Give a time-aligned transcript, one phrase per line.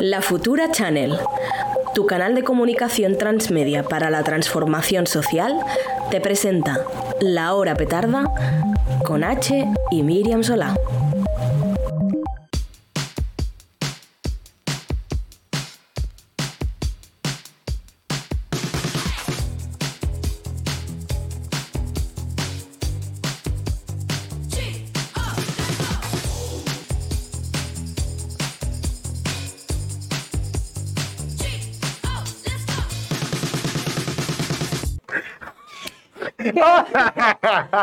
[0.00, 1.18] La Futura Channel,
[1.94, 5.58] tu canal de comunicación transmedia para la transformación social,
[6.10, 6.80] te presenta
[7.20, 8.32] La Hora Petarda
[9.04, 10.74] con H y Miriam Solá.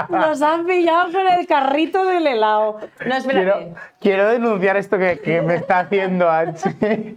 [0.10, 2.80] Nos han pillado con el carrito del helado.
[3.06, 3.16] No.
[3.28, 7.16] Quiero, quiero denunciar esto que, que me está haciendo H.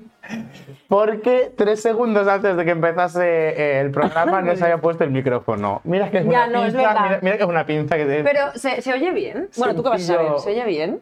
[0.88, 5.10] Porque tres segundos antes de que empezase eh, el programa no se había puesto el
[5.10, 5.80] micrófono.
[5.84, 7.02] Mira que es Ya, una no, es pinza, verdad.
[7.04, 9.48] mira, mira que es una pinza que te- Pero, ¿se, se oye bien?
[9.56, 10.38] Bueno, tú qué vas a saber.
[10.38, 11.00] ¿Se oye bien?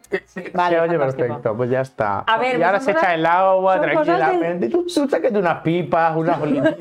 [0.55, 2.21] Vale, se oye perfecto, pues ya está.
[2.21, 4.69] A ver, y pues ahora son se echa el agua tranquilamente.
[4.69, 6.75] Tú, tú sácate unas pipas, unas bolitas.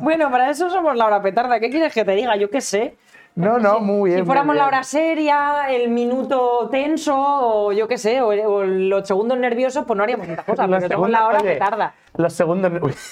[0.00, 1.58] Bueno, para eso somos la hora petarda.
[1.60, 2.36] ¿Qué quieres que te diga?
[2.36, 2.96] Yo qué sé.
[3.38, 4.20] No, no, muy bien.
[4.22, 9.06] Si fuéramos la hora seria, el minuto tenso, o yo qué sé, o, o los
[9.06, 11.94] segundos nerviosos, pues no haríamos tantas cosas, pero segundos- la hora oye, petarda.
[12.16, 12.72] Los segundos.
[12.82, 12.92] uy.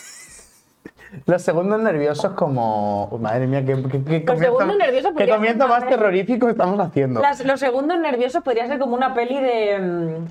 [1.27, 3.17] Los segundos nerviosos como...
[3.21, 7.21] Madre mía, qué, qué, qué comienzo, qué más terrorífico estamos haciendo.
[7.21, 9.79] Las- los segundos nerviosos podría ser como una peli de.
[9.79, 10.25] mm,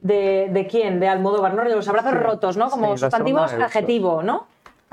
[0.00, 1.00] ¿De, de quién?
[1.00, 1.62] De Almodóvar, ¿no?
[1.64, 2.66] De los abrazos rotos, ¿no?
[2.66, 4.46] sí, Como los sustantivos, adjetivo, ¿no?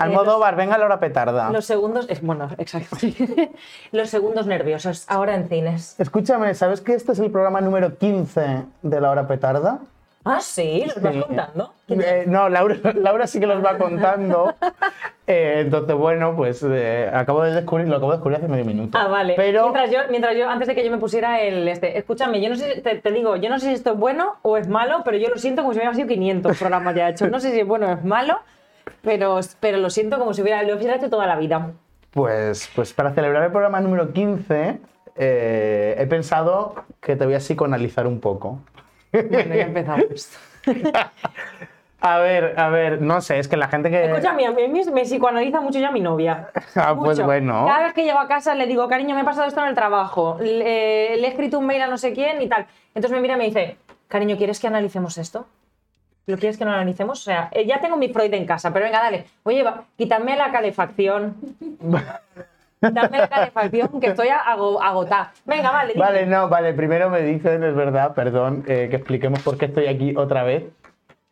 [0.04, 1.50] Almodóvar, venga la hora petarda.
[1.52, 2.06] Los segundos.
[2.10, 2.98] es- bueno, exacto.
[3.92, 6.00] los segundos nerviosos, ahora en cines.
[6.00, 9.80] Escúchame, ¿sabes que este es el programa número 15 de la hora petarda?
[10.26, 11.22] Ah, sí, ¿los vas Sí.
[11.22, 11.74] contando?
[11.90, 14.54] Eh, no, Laura, Laura sí que los va contando.
[15.26, 18.98] Eh, entonces, bueno, pues eh, acabo de descubrir, lo acabo de descubrir hace medio minuto.
[18.98, 19.36] Ah, vale.
[19.38, 22.50] Pero Mientras yo, mientras yo, antes de que yo me pusiera el este, escúchame, yo
[22.50, 25.02] no sé, te, te digo, yo no sé si esto es bueno o es malo,
[25.06, 27.32] pero yo lo siento como si hubiera sido 500 programas ya hechos.
[27.32, 28.38] No sé si es bueno o es malo,
[29.02, 31.72] pero, pero lo siento como si hubiera, lo hubiera hecho toda la vida.
[32.12, 34.80] Pues, pues para celebrar el programa número 15,
[35.16, 38.60] eh, he pensado que te voy a psicoanalizar un poco.
[39.12, 40.38] Bueno, ya empezamos.
[42.06, 44.04] A ver, a ver, no sé, es que la gente que...
[44.04, 46.50] Escúchame, a mí me, psicoanaliza mucho ya mi novia.
[46.76, 47.26] Ah, pues Mucho.
[47.26, 47.66] bueno.
[47.66, 49.74] Cada vez que llego a casa le digo, cariño, me he pasado esto en el
[49.74, 52.68] trabajo, le, le he escrito un mail a no sé quién y tal.
[52.94, 53.78] Entonces me mira y me dice,
[54.10, 55.48] cariño, ¿quieres que analicemos esto?
[56.26, 57.20] ¿Lo quieres que no analicemos?
[57.20, 59.26] O sea, eh, ya tengo mi Freud en casa, pero venga, dale.
[59.44, 61.36] Oye, va, quítame la calefacción.
[62.82, 65.32] Quítame la calefacción, que estoy ago- agotada.
[65.46, 65.94] Venga, vale.
[65.94, 66.06] dime.
[66.06, 69.88] Vale, no, vale, primero me dicen, es verdad, perdón, eh, que expliquemos por qué estoy
[69.88, 70.64] aquí otra vez.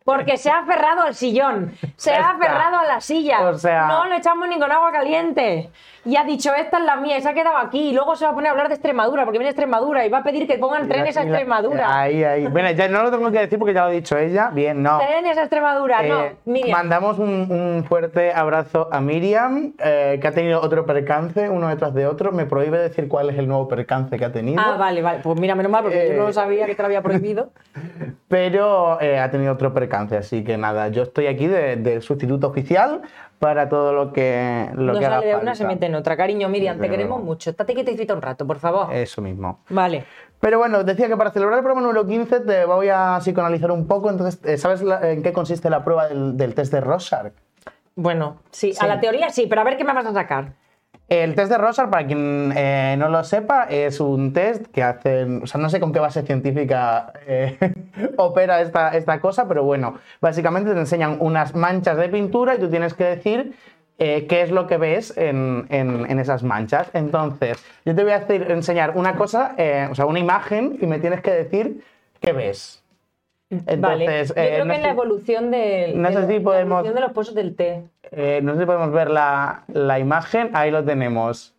[0.04, 3.40] Porque se ha aferrado al sillón, se ha aferrado a la silla.
[3.48, 5.70] O sea- No lo echamos ni con agua caliente.
[6.04, 7.90] Y ha dicho, esta es la mía, y se ha quedado aquí.
[7.90, 10.18] Y luego se va a poner a hablar de Extremadura, porque viene Extremadura, y va
[10.18, 12.00] a pedir que pongan trenes a Extremadura.
[12.00, 12.46] Ahí, ahí.
[12.48, 14.50] Bueno, ya no lo tengo que decir porque ya lo ha dicho ella.
[14.52, 14.98] Bien, no.
[14.98, 16.20] Trenes a Extremadura, no.
[16.24, 16.76] Eh, Miriam.
[16.78, 21.94] mandamos un, un fuerte abrazo a Miriam, eh, que ha tenido otro percance, uno detrás
[21.94, 22.32] de otro.
[22.32, 24.60] Me prohíbe decir cuál es el nuevo percance que ha tenido.
[24.60, 25.20] Ah, vale, vale.
[25.22, 26.16] Pues mira, menos mal, porque yo Eh.
[26.16, 27.50] no lo sabía que te lo había prohibido.
[28.28, 32.48] Pero eh, ha tenido otro percance, así que nada, yo estoy aquí de, de sustituto
[32.48, 33.02] oficial
[33.42, 36.16] para todo lo que, lo no que haga sale de una, se mete en otra.
[36.16, 37.50] Cariño, Miriam, te queremos mucho.
[37.50, 38.94] Estate quietecita un rato, por favor.
[38.94, 39.64] Eso mismo.
[39.68, 40.04] Vale.
[40.38, 43.88] Pero bueno, decía que para celebrar el programa número 15 te voy a psicoanalizar un
[43.88, 44.10] poco.
[44.10, 47.32] Entonces, eh, ¿sabes en qué consiste la prueba del, del test de Rorschach?
[47.96, 48.78] Bueno, sí, Sí.
[48.80, 50.52] a la teoría sí, pero a ver qué me vas a sacar.
[51.08, 55.42] El test de Rorschach, para quien eh, no lo sepa, es un test que hacen,
[55.42, 57.58] o sea, no sé con qué base científica eh,
[58.16, 62.70] opera esta, esta cosa, pero bueno, básicamente te enseñan unas manchas de pintura y tú
[62.70, 63.54] tienes que decir
[63.98, 66.88] eh, qué es lo que ves en, en- esas manchas.
[66.94, 69.54] Entonces, yo te voy a enseñar una cosa,
[69.90, 71.84] o sea, una imagen y me tienes que decir
[72.20, 72.81] qué ves.
[73.66, 74.04] Entonces, vale.
[74.06, 74.10] Yo
[74.42, 76.94] eh, creo no que es la evolución del, no sé de, si la podemos- evolución
[76.94, 77.84] de los pozos del té.
[78.10, 80.50] Eh, no sé si podemos ver la, la imagen.
[80.54, 81.54] Ahí lo tenemos.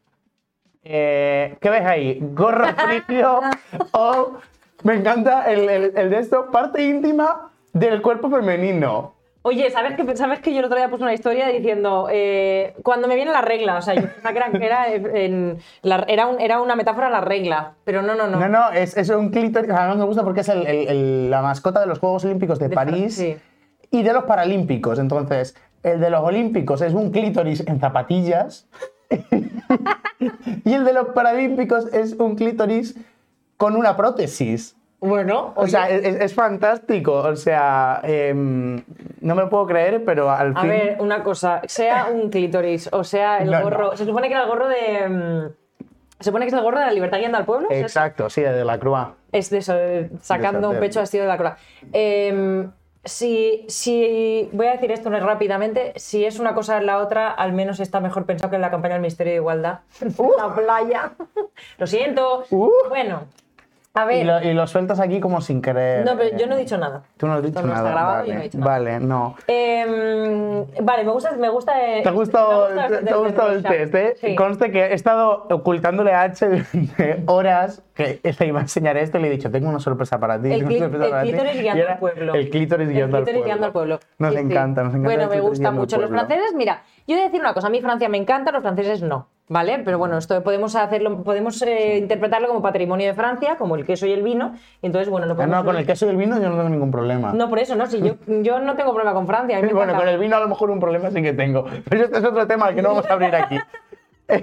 [0.83, 2.19] Eh, ¿Qué ves ahí?
[2.21, 3.39] ¿Gorro frigio
[3.91, 4.33] o...
[4.83, 9.13] Me encanta el, el- el de esto, parte íntima del cuerpo femenino.
[9.45, 13.07] Oye, ¿sabes que, ¿sabes que yo el otro día puse una historia diciendo eh, cuando
[13.09, 13.77] me viene la regla?
[13.77, 17.07] O sea, yo pensaba que era, que era, en- la- era, un- era una metáfora
[17.07, 18.39] a la regla, pero no, no, no.
[18.39, 19.69] No, no, es, es un clítoris.
[19.69, 22.69] Además me gusta porque es el- el- el- la mascota de los Juegos Olímpicos de,
[22.69, 23.35] París sí.
[23.91, 24.97] y de los Paralímpicos.
[24.97, 28.67] Entonces, el de los Olímpicos es un clítoris en zapatillas
[30.63, 32.95] y el de los Paralímpicos es un clítoris
[33.57, 34.75] con una prótesis.
[35.05, 37.13] Bueno, O oye, sea, es, fantástico.
[37.13, 38.77] O sea, em,
[39.21, 40.69] no me lo puedo creer, pero al a fin.
[40.69, 43.63] ver, una cosa, sea un clítoris o sea el No, no.
[43.65, 45.09] gorro, se supone que era el gorro de...
[45.09, 45.85] mm,
[46.19, 47.67] Se supone que es el gorro de la libertad guiando al pueblo.
[47.69, 49.07] Exacto, sí, de la Croix.
[49.33, 51.57] Es de eso, de- sacando un pecho así de la cola.
[51.91, 52.65] Eh,
[53.03, 57.51] si, si voy a decir esto rápidamente, si es una cosa en la otra, al
[57.51, 59.79] menos está mejor pensado que en la campaña del Ministerio de Igualdad.
[60.37, 61.11] la playa.
[61.77, 62.45] Lo siento.
[62.49, 62.69] Uh.
[62.87, 63.23] Bueno,
[63.95, 64.25] a Y ver.
[64.25, 66.03] lo, y lo sueltas aquí como sin querer.
[66.05, 67.03] No, pero yo no he dicho nada.
[67.17, 67.77] Tú no has dicho no nada.
[67.79, 68.71] está grabado, vale, yo no he dicho nada.
[68.71, 69.35] vale, no.
[69.47, 71.73] Em, vale, me gusta, me gusta.
[71.79, 73.95] eh, ¿Te ha gustado, me gusta te, este te ha gustado el test?
[73.95, 74.13] eh?
[74.19, 74.35] Sí.
[74.35, 79.19] Conste que he estado ocultándole a H durante horas que le iba a enseñar esto
[79.19, 80.51] y le he dicho, tengo una sorpresa para ti.
[80.51, 81.29] El, el para ti".
[81.31, 82.33] clítoris Y guiando al pueblo.
[82.33, 83.95] El clítoris guiando, El al, guiando pueblo.
[83.95, 83.99] al pueblo.
[84.17, 84.43] Nos Sí, sí.
[84.45, 85.07] encanta, nos encanta.
[85.09, 85.97] Bueno, el me gusta mucho.
[86.01, 88.61] Los franceses, mira, yo voy a decir una cosa, a mí Francia me encanta, los
[88.63, 89.27] franceses no.
[89.53, 89.83] ¿Vale?
[89.85, 94.07] Pero bueno, esto podemos hacerlo, podemos eh, interpretarlo como patrimonio de Francia, como el queso
[94.07, 94.55] y el vino.
[94.81, 95.57] Y entonces, bueno, no Ah, podemos.
[95.57, 97.33] no, con el queso y el vino yo no tengo ningún problema.
[97.33, 99.59] No, por eso, no, si yo, yo no tengo problema con Francia.
[99.59, 100.05] a mí me bueno, encanta.
[100.05, 101.65] con el vino a lo mejor un problema sí que tengo.
[101.87, 103.59] Pero este es otro tema que no vamos a abrir aquí.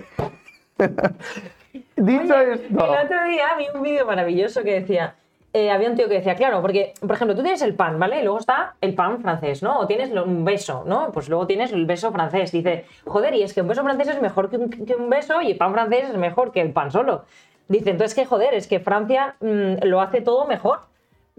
[1.97, 2.95] Dicho esto.
[2.95, 5.15] El otro día vi un vídeo maravilloso que decía,
[5.53, 8.21] eh, había un tío que decía, claro, porque, por ejemplo, tú tienes el pan, ¿vale?
[8.21, 9.81] Y luego está el pan francés, ¿no?
[9.81, 11.11] O tienes un beso, ¿no?
[11.13, 12.53] Pues luego tienes el beso francés.
[12.53, 15.43] Dice, joder, y es que un beso francés es mejor que un, que un beso
[15.43, 17.25] y el pan francés es mejor que el pan solo.
[17.67, 20.81] Dice, entonces, que joder, es que Francia mm, lo hace todo mejor.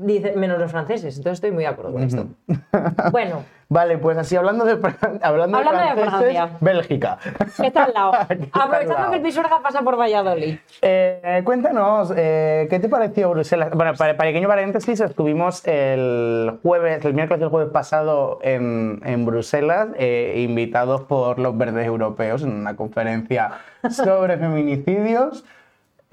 [0.03, 1.15] Dice, menos los franceses.
[1.17, 2.25] Entonces estoy muy de acuerdo con esto.
[3.11, 5.65] Bueno, Vale, pues así hablando de, hablando de Hablando de
[6.09, 6.49] franceses, Francia.
[6.59, 7.17] Bélgica.
[7.63, 8.11] está al lado.
[8.29, 9.11] Al Aprovechando lado.
[9.11, 10.57] que el Pisuerga pasa por Valladolid.
[10.81, 13.69] Eh, cuéntanos, eh, ¿qué te pareció Bruselas?
[13.73, 19.25] Bueno, para, para pequeño paréntesis, estuvimos el jueves, el miércoles del jueves pasado en, en
[19.25, 23.51] Bruselas, eh, invitados por los verdes europeos en una conferencia
[23.89, 25.45] sobre feminicidios.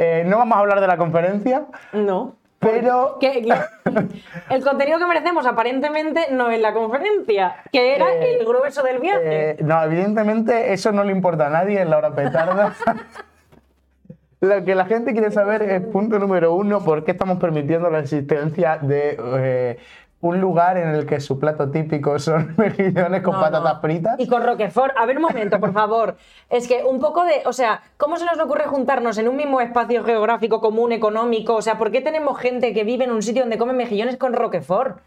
[0.00, 2.37] Eh, no vamos a hablar de la conferencia, No.
[2.58, 3.19] Pero...
[3.20, 3.46] que,
[4.50, 8.99] el contenido que merecemos aparentemente no es la conferencia, que era Eh, el grueso del
[8.99, 9.50] viaje.
[9.50, 12.75] Eh, no, evidentemente eso no le importa a nadie en la hora petarda.
[14.40, 17.99] Lo que la gente quiere saber es, punto número uno, por qué estamos permitiendo la
[17.99, 19.78] existencia de eh,
[20.20, 23.81] un lugar en el que su plato típico son mejillones con No, patatas no.
[23.81, 24.19] fritas.
[24.19, 24.94] Y con Roquefort.
[24.97, 26.17] A ver, un momento, por favor.
[26.50, 27.43] Es que un poco de.
[27.47, 31.55] O sea, ¿cómo se nos ocurre juntarnos en un mismo espacio geográfico común, económico?
[31.55, 34.32] O sea, ¿por qué tenemos gente que vive en un sitio donde come mejillones con
[34.32, 34.99] Roquefort?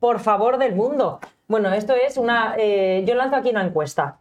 [0.00, 1.20] Por favor del mundo.
[1.48, 2.54] Bueno, esto es una.
[2.58, 4.18] eh, yo lanzo aquí una encuesta.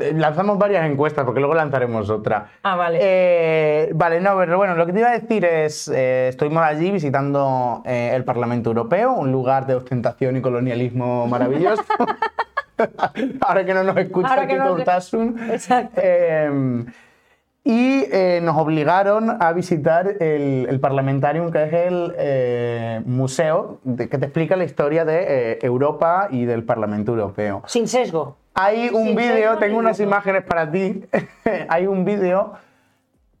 [0.00, 2.46] Eh, Lanzamos varias encuestas porque luego lanzaremos otra.
[2.62, 2.98] Ah, vale.
[3.00, 6.90] Eh, vale, no, pero bueno, lo que te iba a decir es, eh, estuvimos allí
[6.90, 11.84] visitando eh, el Parlamento Europeo, un lugar de ostentación y colonialismo maravilloso.
[13.40, 15.52] Ahora que no nos escucha Ahora que Tito no.
[15.52, 16.00] Exacto.
[17.64, 24.08] Y eh, nos obligaron a visitar el, el Parlamentarium, que es el eh, museo de-
[24.08, 27.62] que te explica la historia de eh, Europa y del Parlamento Europeo.
[27.66, 28.36] Sin sesgo.
[28.54, 30.16] Hay un vídeo, sesgo tengo unas ninguno.
[30.16, 31.04] imágenes para ti.
[31.68, 32.52] Hay un vídeo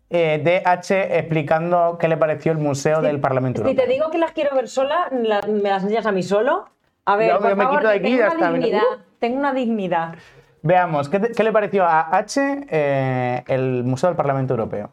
[0.08, 3.92] eh, de H explicando qué le pareció el Museo del Parlamento Si te Europeo.
[3.92, 6.66] digo que las quiero ver sola, la- me las enseñas a mí solo.
[7.06, 8.82] A ver, Yo- por yo me favor, quito de aquí tengo ya una está, dignidad.
[9.18, 10.14] Tengo una dignidad.
[10.62, 14.90] Veamos, ¿qué, te- qué le pareció a H eh, el Museo del Parlamento Europeo?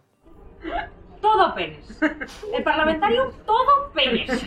[1.21, 2.01] Todo penes.
[2.53, 4.45] El parlamentario, todo penes.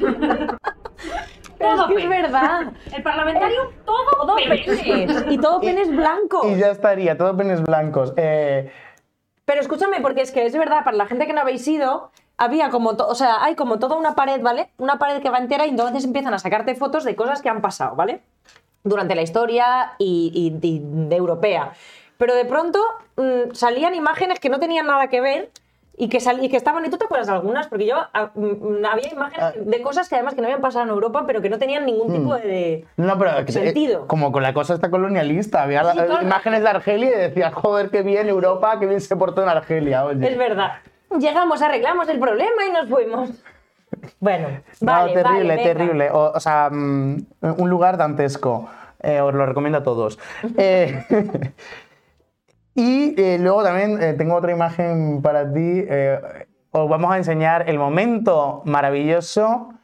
[1.59, 2.73] Todo es que es verdad.
[2.93, 4.65] El parlamentario, todo, Todo penes.
[4.67, 5.25] penes.
[5.31, 6.47] Y todo penes blancos.
[6.47, 8.13] Y ya estaría, todo penes blancos.
[8.17, 8.73] Eh,
[9.45, 12.71] Pero escúchame, porque es que es verdad, para la gente que no habéis ido, había
[12.71, 14.71] como, to- o sea, hay como toda una pared, ¿vale?
[14.79, 17.61] Una pared que va entera y entonces empiezan a sacarte fotos de cosas que han
[17.61, 18.23] pasado, ¿vale?
[18.85, 20.33] Durante la historia y,
[20.63, 21.73] y- y de europea.
[22.19, 22.81] Pero de pronto
[23.17, 25.51] mm, salían imágenes que no tenían nada que ver
[25.97, 28.31] y que, sal- y que estaban, y tú te acuerdas de algunas, porque yo ah,
[28.35, 29.53] mm, había imágenes Ah.
[29.57, 32.13] de cosas que además que no habían pasado en Europa, pero que no tenían ningún
[32.13, 32.85] tipo de...
[32.97, 34.07] no, pero que- Sentido.
[34.09, 35.63] como con la cosa esta colonialista.
[35.63, 36.23] Había la- Sí, claro.
[36.23, 40.05] imágenes de Argelia y decía, joder, qué bien Europa, qué bien se portó en Argelia.
[40.07, 40.27] Oye.
[40.29, 40.73] Es verdad.
[41.19, 43.31] Llegamos, arreglamos el problema y nos fuimos.
[44.21, 44.49] Bueno,
[44.81, 45.63] No, vale, terrible, vale, venga.
[45.63, 46.11] terrible.
[46.11, 47.27] O, o sea, mm,
[47.59, 48.69] un lugar dantesco.
[49.03, 50.19] Eh, os lo recomiendo a todos.
[50.57, 51.05] Eh,
[52.75, 55.85] y eh, luego también eh, tengo otra imagen para ti.
[56.71, 59.75] Os vamos a enseñar el momento maravilloso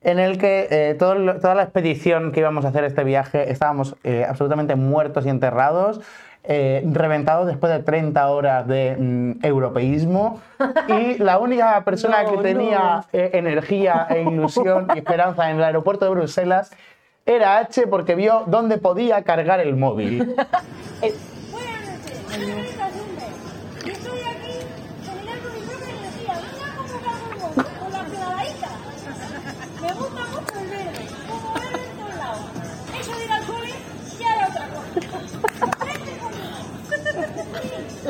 [0.00, 3.96] en el que todo toda la expedición que íbamos a hacer este viaje estábamos
[4.28, 6.00] absolutamente muertos y enterrados,
[6.44, 10.40] eh, reventados después de 30 horas de mm, europeísmo
[10.88, 13.04] y la única persona No, que tenía no.
[13.12, 16.70] eh, energía e ilusión y esperanza en el aeropuerto de Bruselas
[17.26, 20.34] era H porque vio dónde podía cargar el móvil.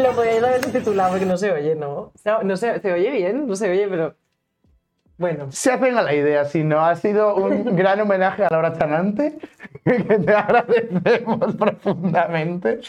[0.03, 2.13] Lo podéis haber titulado porque no se oye, ¿no?
[2.25, 4.15] No, no se, se oye bien, no se oye, pero.
[5.19, 5.53] Bueno.
[5.53, 9.37] se hacen a la idea, si no, ha sido un gran homenaje a Laura Chanante,
[9.85, 12.81] que te agradecemos profundamente.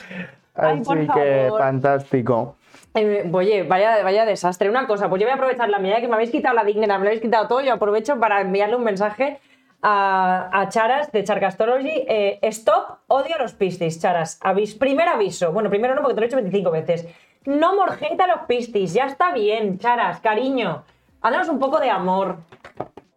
[0.54, 2.56] Así que fantástico.
[2.94, 4.70] Eh, oye, vaya, vaya desastre.
[4.70, 6.98] Una cosa, pues yo voy a aprovechar la mía que me habéis quitado la dignidad,
[7.00, 7.62] me lo habéis quitado todo.
[7.62, 9.40] Yo aprovecho para enviarle un mensaje
[9.82, 12.06] a, a Charas de Charcastology.
[12.08, 14.40] Eh, stop, odio a los pistis, Charas.
[14.42, 15.52] Avis, primer aviso.
[15.52, 17.08] Bueno, primero no, porque te lo he hecho 25 veces.
[17.46, 20.84] No morjeta a los pistis, ya está bien, Charas, cariño.
[21.22, 22.38] Háganos un poco de amor.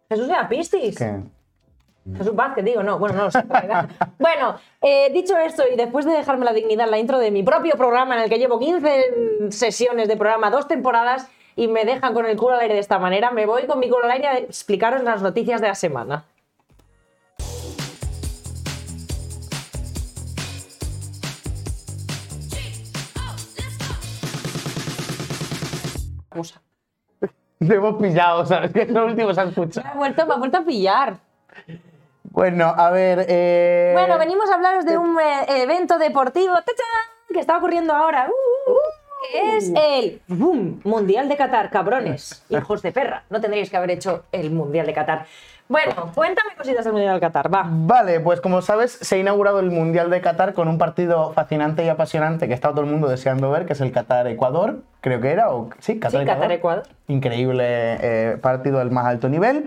[0.09, 0.97] Jesús era pistis.
[0.97, 1.19] ¿Qué?
[2.17, 3.43] Jesús Vázquez, digo, no, bueno, no lo sé.
[4.19, 7.41] bueno, eh, dicho esto, y después de dejarme la dignidad en la intro de mi
[7.41, 12.13] propio programa, en el que llevo 15 sesiones de programa, dos temporadas, y me dejan
[12.13, 14.27] con el culo al aire de esta manera, me voy con mi culo al aire
[14.27, 16.25] a explicaros las noticias de la semana.
[26.35, 26.61] Cosa.
[27.59, 28.71] Te hemos pillado, ¿sabes?
[28.73, 29.87] Que es lo último que se ha Me escuchado.
[29.87, 31.17] ha vuelto, me ha vuelto a pillar.
[32.23, 33.25] Bueno, a ver.
[33.29, 37.31] eh, Bueno, venimos a hablaros de un eh, evento deportivo ¡tachán!
[37.31, 38.27] que está ocurriendo ahora.
[38.27, 38.75] uh, uh,
[39.31, 40.81] que es el ¡bum!
[40.83, 43.23] Mundial de Qatar, cabrones, hijos de perra.
[43.29, 45.25] No tendríais que haber hecho el Mundial de Qatar.
[45.67, 47.65] Bueno, cuéntame cositas del Mundial de Qatar, va.
[47.67, 51.83] Vale, pues como sabes, se ha inaugurado el Mundial de Qatar con un partido fascinante
[51.83, 55.31] y apasionante que está todo el mundo deseando ver, que es el Qatar-Ecuador, creo que
[55.31, 56.35] era, o sí, Sí, Qatar-Ecuador.
[56.41, 56.83] Qatar-Ecuador.
[57.07, 59.65] Increíble eh, partido del más alto nivel.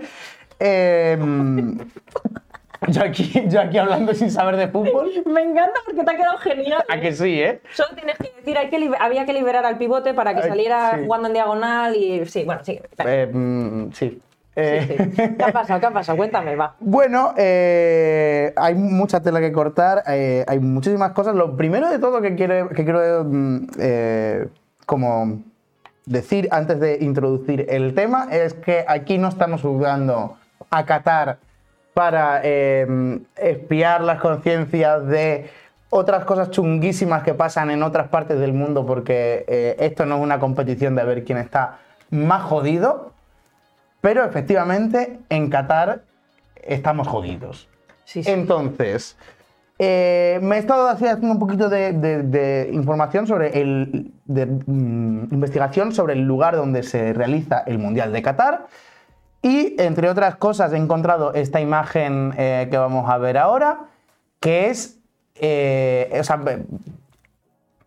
[0.61, 1.17] Eh,
[2.87, 5.11] yo, aquí, yo aquí hablando sin saber de fútbol.
[5.25, 6.81] Me encanta porque te ha quedado genial.
[6.89, 7.59] A que sí, ¿eh?
[7.73, 10.47] Solo tienes que decir, hay que liber- había que liberar al pivote para que Ay,
[10.49, 11.03] saliera sí.
[11.03, 12.25] jugando en diagonal y...
[12.25, 12.79] Sí, bueno, sí.
[12.99, 14.21] Eh, mm, sí.
[14.59, 15.35] Eh, Sí, sí.
[15.37, 15.79] ¿Qué ha pasado?
[15.79, 16.17] ¿Qué ha pasado?
[16.17, 16.75] Cuéntame, va.
[16.79, 21.35] Bueno, eh, hay mucha tela que cortar, eh, hay muchísimas cosas.
[21.35, 23.67] Lo primero de todo que quiero, que quiero mm,
[24.85, 25.39] como
[26.05, 30.37] decir antes de introducir el tema es que aquí no estamos jugando
[30.71, 31.37] a Qatar
[31.93, 35.49] para espiar las conciencias de
[35.91, 40.39] otras cosas chunguísimas que pasan en otras partes del mundo porque esto no es una
[40.39, 41.77] competición de ver quién está
[42.09, 43.11] más jodido,
[44.01, 46.01] pero efectivamente en Qatar
[46.55, 47.67] estamos jodidos.
[48.05, 48.31] Sí, sí.
[48.31, 49.17] Entonces,
[49.77, 54.11] eh, me he estado haciendo un poquito de, de- de información sobre el.
[54.25, 58.67] de mm, investigación sobre el lugar donde se realiza el Mundial de Qatar.
[59.41, 63.81] Y entre otras cosas he encontrado esta imagen eh, que vamos a ver ahora,
[64.41, 64.97] que es.
[65.35, 66.41] eh, o sea,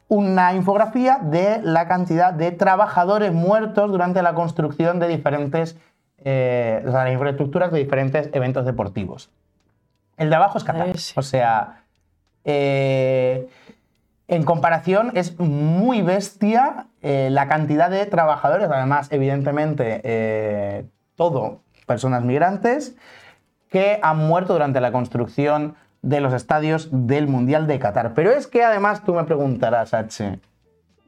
[0.09, 5.77] una infografía de la cantidad de trabajadores muertos durante la construcción de diferentes.
[6.25, 9.31] Eh, las infraestructuras de diferentes eventos deportivos.
[10.17, 10.95] El de abajo es Qatar.
[11.17, 11.83] O sea,
[12.45, 13.49] eh,
[14.29, 20.87] en comparación es muy bestia eh, la cantidad de trabajadores, además, evidentemente, eh,
[21.17, 22.97] todo personas migrantes,
[23.69, 28.15] que han muerto durante la construcción de los estadios del Mundial de Qatar.
[28.15, 30.39] Pero es que además tú me preguntarás, H,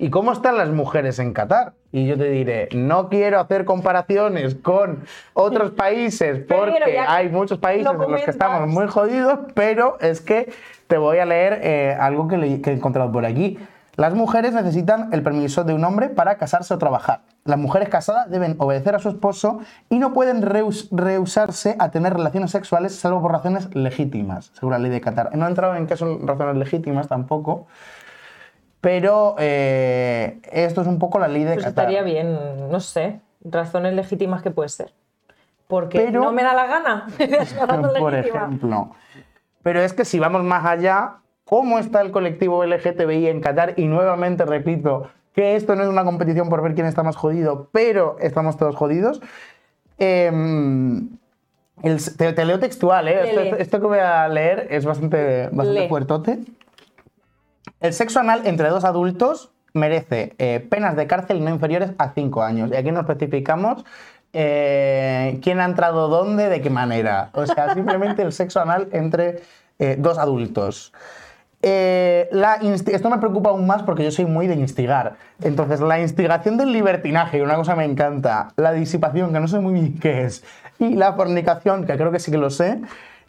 [0.04, 1.72] ¿y cómo están las mujeres en Qatar?
[1.92, 7.86] Y yo te diré, no quiero hacer comparaciones con otros países porque hay muchos países
[7.90, 10.52] en los que estamos muy jodidos, pero es que
[10.88, 13.58] te voy a leer eh, algo que, le- que he encontrado por aquí.
[13.96, 17.20] Las mujeres necesitan el permiso de un hombre para casarse o trabajar.
[17.44, 22.12] Las mujeres casadas deben obedecer a su esposo y no pueden rehus- rehusarse a tener
[22.12, 25.36] relaciones sexuales salvo por razones legítimas, según la ley de Qatar.
[25.36, 27.68] No he entrado en qué son razones legítimas tampoco,
[28.84, 31.84] pero eh, esto es un poco la ley de Pues Qatar.
[31.86, 34.92] estaría bien, no sé, razones legítimas que puede ser.
[35.68, 37.06] Porque Pero- no me da la gana.
[37.98, 38.90] Por ejemplo.
[39.62, 41.14] Pero es que si vamos más allá,
[41.46, 43.72] ¿cómo está el colectivo LGTBI en Qatar?
[43.78, 47.70] Y nuevamente repito que esto no es una competición por ver quién está más jodido,
[47.72, 49.22] pero estamos todos jodidos.
[49.98, 51.08] Em,
[51.82, 53.30] el- te, te leo textual, ¿eh?
[53.30, 56.38] Esto, esto- que voy a leer es bastante, bastante fuertote.
[57.84, 62.42] El sexo anal entre dos adultos merece eh, penas de cárcel no inferiores a 5
[62.42, 62.70] años.
[62.72, 63.84] Y aquí no especificamos
[64.32, 67.28] eh, quién ha entrado dónde, de qué manera.
[67.34, 69.42] O sea, simplemente el sexo anal entre
[69.78, 70.94] eh, dos adultos.
[71.60, 75.16] Eh, la esto me preocupa aún más porque yo soy muy de instigar.
[75.42, 79.74] Entonces, la instigación del libertinaje, una cosa me encanta, la disipación, que no sé muy
[79.74, 80.42] bien qué es,
[80.78, 82.80] y la fornicación, que creo que sí que lo sé,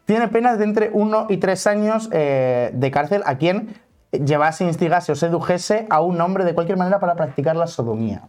[0.06, 3.76] tiene penas de entre 1 y 3 años eh, de cárcel a quien
[4.20, 8.28] llevase, instigase o sedujese a un hombre de cualquier manera para practicar la sodomía.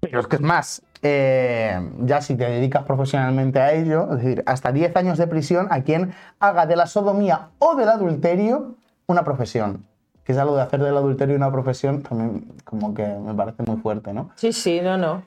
[0.00, 4.42] Pero es que es más, eh, ya si te dedicas profesionalmente a ello, es decir,
[4.46, 9.24] hasta 10 años de prisión a quien haga de la sodomía o del adulterio una
[9.24, 9.86] profesión.
[10.24, 13.76] Que es algo de hacer del adulterio una profesión, también como que me parece muy
[13.76, 14.30] fuerte, ¿no?
[14.36, 15.22] Sí, sí, no, no.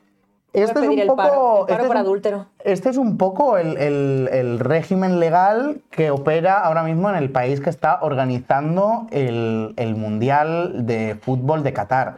[0.53, 1.15] Este es un poco.
[1.15, 2.45] paro, este es un- adúltero.
[2.59, 7.31] Este es un poco el, el- el régimen legal que opera ahora mismo en el
[7.31, 12.15] país que está organizando el, el Mundial de Fútbol de Qatar.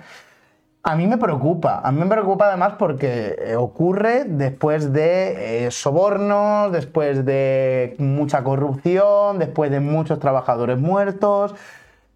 [0.84, 5.72] A mí me preocupa, a mí me preocupa además porque eh, ocurre después de eh,
[5.72, 11.56] sobornos, después de mucha corrupción, después de muchos trabajadores muertos,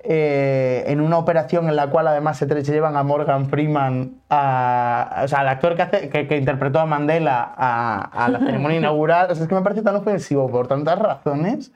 [0.01, 5.21] eh, en una operación en la cual además se, se llevan a Morgan Freeman, a-
[5.25, 8.77] o sea, al actor que, hace- que- que interpretó a Mandela a, a la ceremonia
[8.79, 9.29] inaugural.
[9.31, 11.71] O sea, es que me parece tan ofensivo por tantas razones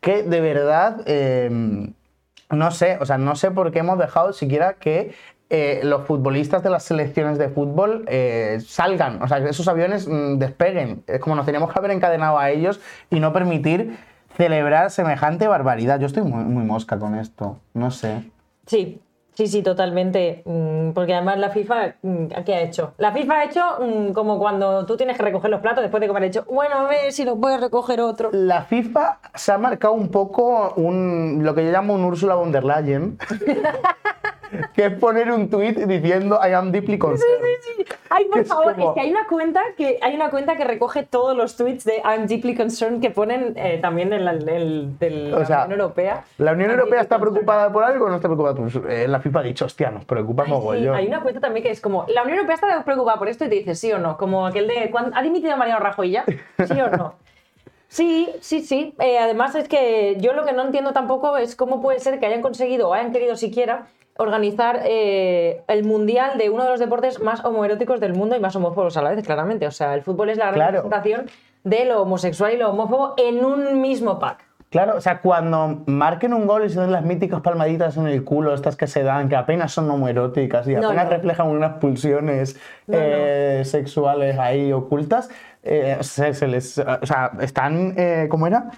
[0.00, 1.88] que de verdad, eh,
[2.50, 5.14] no sé, o sea, no sé por qué hemos dejado siquiera que
[5.50, 10.08] eh, los futbolistas de las selecciones de fútbol eh, salgan, o sea, que esos aviones
[10.08, 11.04] mm, despeguen.
[11.06, 12.80] Es como nos teníamos que haber encadenado a ellos
[13.10, 13.96] y no permitir
[14.36, 15.98] celebrar semejante barbaridad.
[16.00, 18.30] Yo estoy muy, muy mosca con esto, no sé.
[18.66, 19.00] Sí,
[19.32, 20.42] sí, sí, totalmente.
[20.44, 22.94] Mm, Porque además la FIFA, mm, ¿qué ha hecho?
[22.98, 26.08] La FIFA ha hecho mm, como cuando tú tienes que recoger los platos después de
[26.08, 26.22] comer.
[26.22, 28.30] Ha dicho, bueno, a ver si lo puedes recoger otro.
[28.32, 32.52] La FIFA se ha marcado un poco un, lo que yo llamo un Ursula von
[32.52, 33.18] der Leyen,
[34.74, 37.44] que es poner un tuit diciendo I am deeply concerned.
[38.10, 40.64] Ay, por Es favor, como- es que hay una cuenta que hay una cuenta que
[40.64, 44.32] recoge todos los tweets de I'm deeply concerned que ponen eh, también en la,
[45.36, 46.24] O sea, Unión Europea.
[46.38, 48.54] ¿La Unión Europea está preocupada por algo o no está preocupada?
[48.54, 50.94] Pues eh, la FIFA ha dicho, hostia, nos preocupa Sí, mogollón.
[50.94, 53.48] hay una cuenta también que es como, la Unión Europea está preocupada por esto y
[53.48, 56.24] te dice sí o no, como aquel de, ¿cuán- ¿ha dimitido Mariano Rajoy ya?
[56.66, 57.14] ¿Sí o no?
[57.86, 58.92] Sí, sí, sí.
[58.98, 62.26] Eh, además es que yo lo que no entiendo tampoco es cómo puede ser que
[62.26, 67.20] hayan conseguido o hayan querido siquiera organizar eh, el mundial de uno de los deportes
[67.20, 69.66] más homoeróticos del mundo y más homófobos a la vez, claramente.
[69.66, 70.82] O sea, el fútbol es la Claro.
[70.82, 71.26] representación
[71.64, 74.44] de lo homosexual y lo homófobo en un mismo pack.
[74.70, 78.24] Claro, o sea, cuando marquen un gol y se den las míticas palmaditas en el
[78.24, 81.10] culo, estas que se dan, que apenas son homoeróticas y apenas no.
[81.10, 82.56] reflejan unas pulsiones
[82.88, 85.30] No, eh, sexuales ahí ocultas,
[85.62, 87.94] eh, se, se les, o sea, están,
[88.28, 88.70] ¿cómo era?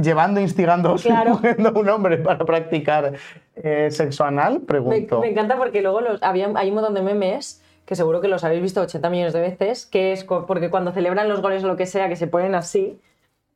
[0.00, 1.40] Llevando, instigando, Claro.
[1.74, 3.14] a un hombre para practicar
[3.56, 5.20] eh, sexo anal, pregunto.
[5.20, 8.44] me encanta porque luego los, había, hay un montón de memes que seguro que los
[8.44, 11.76] habéis visto 80 millones de veces, que es porque cuando celebran los goles o lo
[11.76, 13.00] que sea, que se ponen así,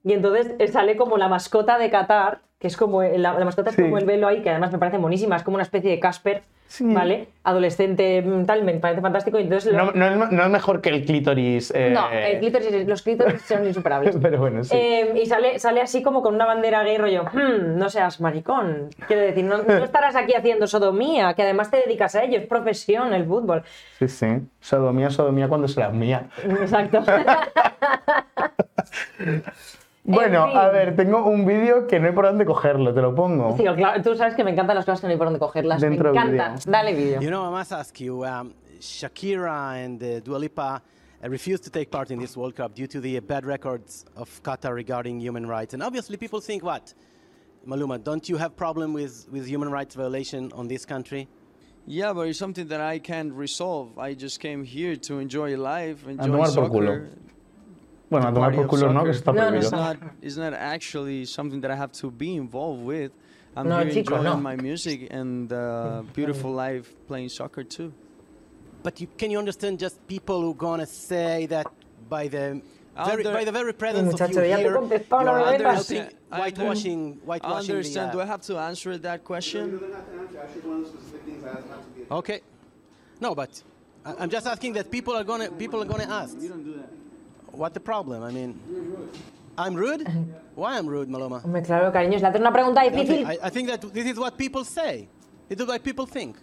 [0.03, 3.71] y entonces eh, sale como la mascota de Qatar, que es como, la, la mascota
[3.71, 6.01] es como el velo ahí, que además me parece monísima, es como una especie de
[6.01, 6.85] Casper, Sí.
[6.87, 7.29] ¿vale?
[7.45, 9.75] Adolescente, tal, me parece fantástico, y entonces...
[9.75, 11.71] lo- No, no es, mejor que el clítoris.
[11.77, 14.17] eh, no, el clítoris- los clítoris son insuperables.
[14.23, 14.75] Pero bueno, sí.
[14.75, 18.89] Eh, y sale, sale así como con una bandera gay rollo, "Hmm, no seas maricón.
[19.07, 22.47] Quiero decir, no, no estarás aquí haciendo sodomía, que además te dedicas a ello, es
[22.47, 23.65] profesión el fútbol.
[23.99, 24.27] Sí, sí.
[24.61, 26.29] Sodomía, sodomía cuando se las mía.
[26.43, 27.05] Exacto.
[30.05, 30.57] Bueno, fin.
[30.57, 33.57] a ver, tengo un vídeo que no hay por dónde cogerlo, te lo pongo.
[33.57, 35.81] Sí, claro, tú sabes que me encantan las cosas que no hay por dónde cogerlas.
[35.81, 36.59] Dentro me encantan.
[36.67, 37.21] Dale vídeo.
[37.21, 40.83] You know, I must ask you, um, Shakira and uh, Dua Lipa
[41.23, 44.43] uh, refused to take part in this World Cup due to the bad records of
[44.43, 45.73] Qatar regarding human rights.
[45.73, 46.95] And obviously people think what?
[47.65, 51.29] Maluma, don't you have problem with, with human rights violation on this country?
[51.87, 53.99] Yeah, but it's something that I can't resolve.
[53.99, 56.87] I just came here to enjoy life, enjoy tomar por culo.
[56.87, 57.09] soccer.
[58.13, 59.15] Bueno, a tomar por culo no, que soccer.
[59.15, 59.63] eso está No, no, prohibido.
[59.63, 63.11] It's not, it's not actually something that I have to be involved with.
[63.57, 64.37] I'm No, here chico, enjoying no.
[64.43, 67.93] my music and uh, beautiful life playing soccer too.
[68.83, 71.67] But you, can you understand just people who gonna say that
[72.09, 72.61] by the
[72.97, 75.65] very, Under- by the very presence of Muchacho, you ya te here, contestó, you're me
[75.65, 78.09] helping I whitewashing, I whitewashing the, understand.
[78.11, 79.81] uh, Do I have to answer that question?
[82.11, 82.41] Okay.
[83.21, 83.63] No, but
[84.05, 86.37] I- I'm just asking that people are gonna people are gonna ask.
[87.53, 88.23] What the problem?
[88.23, 88.55] I mean,
[89.59, 90.07] I'm rude.
[90.57, 91.41] Why I'm rude, Maloma?
[91.45, 93.27] Hombre, claro, cariño, haces una pregunta I, think- difícil.
[93.27, 95.09] I, I think that this is what people say.
[95.49, 96.37] This is what people think.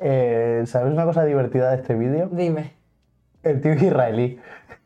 [0.00, 2.28] Eh, ¿Sabes una cosa divertida de este vídeo?
[2.32, 2.72] Dime.
[3.42, 4.38] El tío es israelí.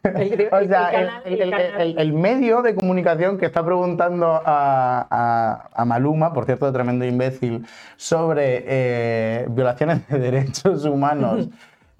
[0.02, 1.80] El- o sea, el el, canal- el- el el- canal.
[1.80, 7.04] el- el medio de comunicación que está preguntando a, a- a Maluma, por cierto, tremendo
[7.04, 7.64] imbécil,
[7.96, 11.48] sobre eh, violaciones de derechos humanos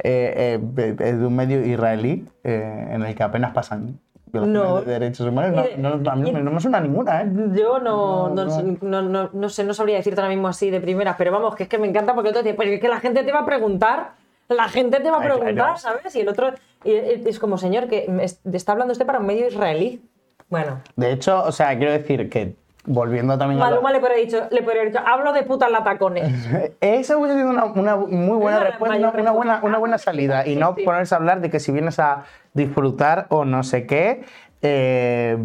[0.02, 3.98] eh, eh, es de un medio israelí eh, en el que apenas pasan
[4.32, 4.82] No.
[4.82, 5.64] de derechos humanos.
[5.78, 7.32] No, no, a mí y- no me suena ninguna, ¿eh?
[7.54, 10.70] Yo no, No, no, sé- no, no- no sé, no sabría decirte ahora mismo así
[10.70, 13.00] de primera, pero vamos, que es que me encanta porque dice, pues es que la
[13.00, 14.10] gente te va a preguntar,
[14.48, 15.76] la gente te va a Ay, preguntar, claro.
[15.78, 16.14] ¿sabes?
[16.14, 16.50] Y el otro
[16.84, 18.06] y es como, señor, que
[18.52, 20.02] está hablando usted para un medio israelí.
[20.48, 22.54] Bueno, De hecho, o sea, quiero decir que
[22.86, 23.70] volviendo también a...
[23.70, 26.32] lo- le podría dicho, le podría dicho, hablo de putas latacones.
[26.80, 30.46] Esa hubiese sido una, una muy buena respuesta, una, buena, una buena salida.
[30.46, 30.82] Y no sí.
[30.84, 34.24] ponerse a hablar de que si vienes a disfrutar o no sé qué.
[34.62, 35.36] eh,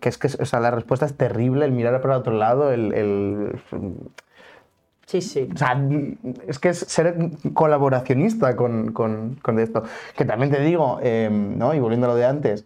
[0.00, 2.92] que es que o sea, la respuesta es terrible, el mirar para otro lado, el.
[2.92, 3.60] el-
[5.06, 5.48] Sí, sí.
[5.52, 5.76] O sea,
[6.46, 7.16] es que es ser
[7.52, 9.82] colaboracionista con, con- con esto.
[10.16, 11.74] Que también te digo, eh, ¿no?
[11.74, 12.64] y volviendo a lo de antes,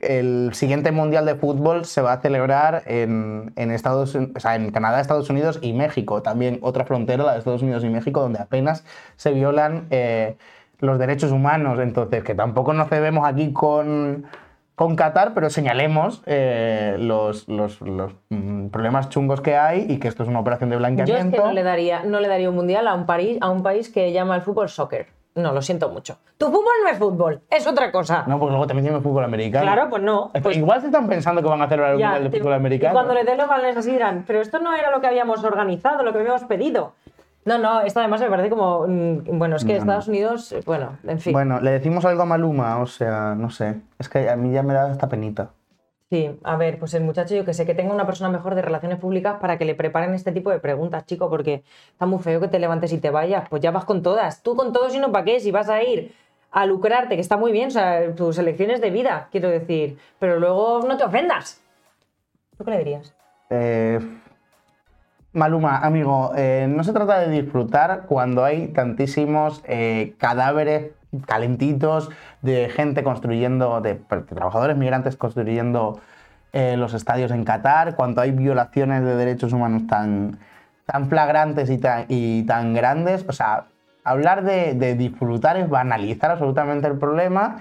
[0.00, 4.70] el siguiente Mundial de Fútbol se va a celebrar en, en Estados, o sea, en
[4.70, 6.22] Canadá, Estados Unidos y México.
[6.22, 8.84] También otra frontera, la de Estados Unidos y México, donde apenas
[9.16, 10.36] se violan eh,
[10.80, 11.78] los derechos humanos.
[11.80, 14.26] Entonces, que tampoco nos cebemos aquí con,
[14.74, 20.08] con Qatar, pero señalemos eh, los, los- los, mm, problemas chungos que hay y que
[20.08, 21.36] esto es una operación de Yo es blanqueamiento.
[21.38, 23.88] que no le daría, no le daría un mundial a un país, a un país
[23.88, 25.15] que llama al fútbol soccer.
[25.36, 26.18] No, lo siento mucho.
[26.38, 28.24] Tu fútbol no es fútbol, es otra cosa.
[28.26, 29.64] No, porque luego también tiene fútbol americano.
[29.64, 30.30] Claro, pues no.
[30.42, 32.92] Pues Igual se están pensando que van a hacer el Mundial de Fútbol americano.
[32.92, 35.44] Y cuando le den los balones así dirán, pero esto no era lo que habíamos
[35.44, 36.94] organizado, lo que habíamos pedido.
[37.44, 38.86] No, no, esto además me parece como.
[38.88, 39.82] mm, Bueno, es que No, no.
[39.82, 41.32] Estados Unidos, eh, bueno, en fin.
[41.32, 43.76] Bueno, le decimos algo a Maluma, o sea, no sé.
[43.98, 45.50] Es que a mí ya me da esta penita.
[46.08, 48.62] Sí, a ver, pues el muchacho, yo que sé, que tenga una persona mejor de
[48.62, 52.40] relaciones públicas para que le preparen este tipo de preguntas, chico, porque está muy feo
[52.40, 53.48] que te levantes y te vayas.
[53.48, 54.42] Pues ya vas con todas.
[54.42, 56.14] Tú con todos y no para qué, si vas a ir
[56.52, 59.98] a lucrarte, que está muy bien, o sea, tus elecciones de vida, quiero decir.
[60.20, 61.60] Pero luego no te ofendas.
[62.56, 63.12] ¿Tú qué le dirías?
[63.50, 63.98] Eh,
[65.36, 72.10] Maluma, amigo, eh, no se trata de disfrutar cuando hay tantísimos eh, cadáveres calentitos
[72.42, 76.00] de gente construyendo, de, de trabajadores migrantes construyendo
[76.52, 80.38] eh, los estadios en Qatar, cuando hay violaciones de derechos humanos tan,
[80.86, 83.24] tan flagrantes y tan, y tan grandes.
[83.28, 83.66] O sea,
[84.04, 87.56] hablar de, disfrutar es banalizar absolutamente el problema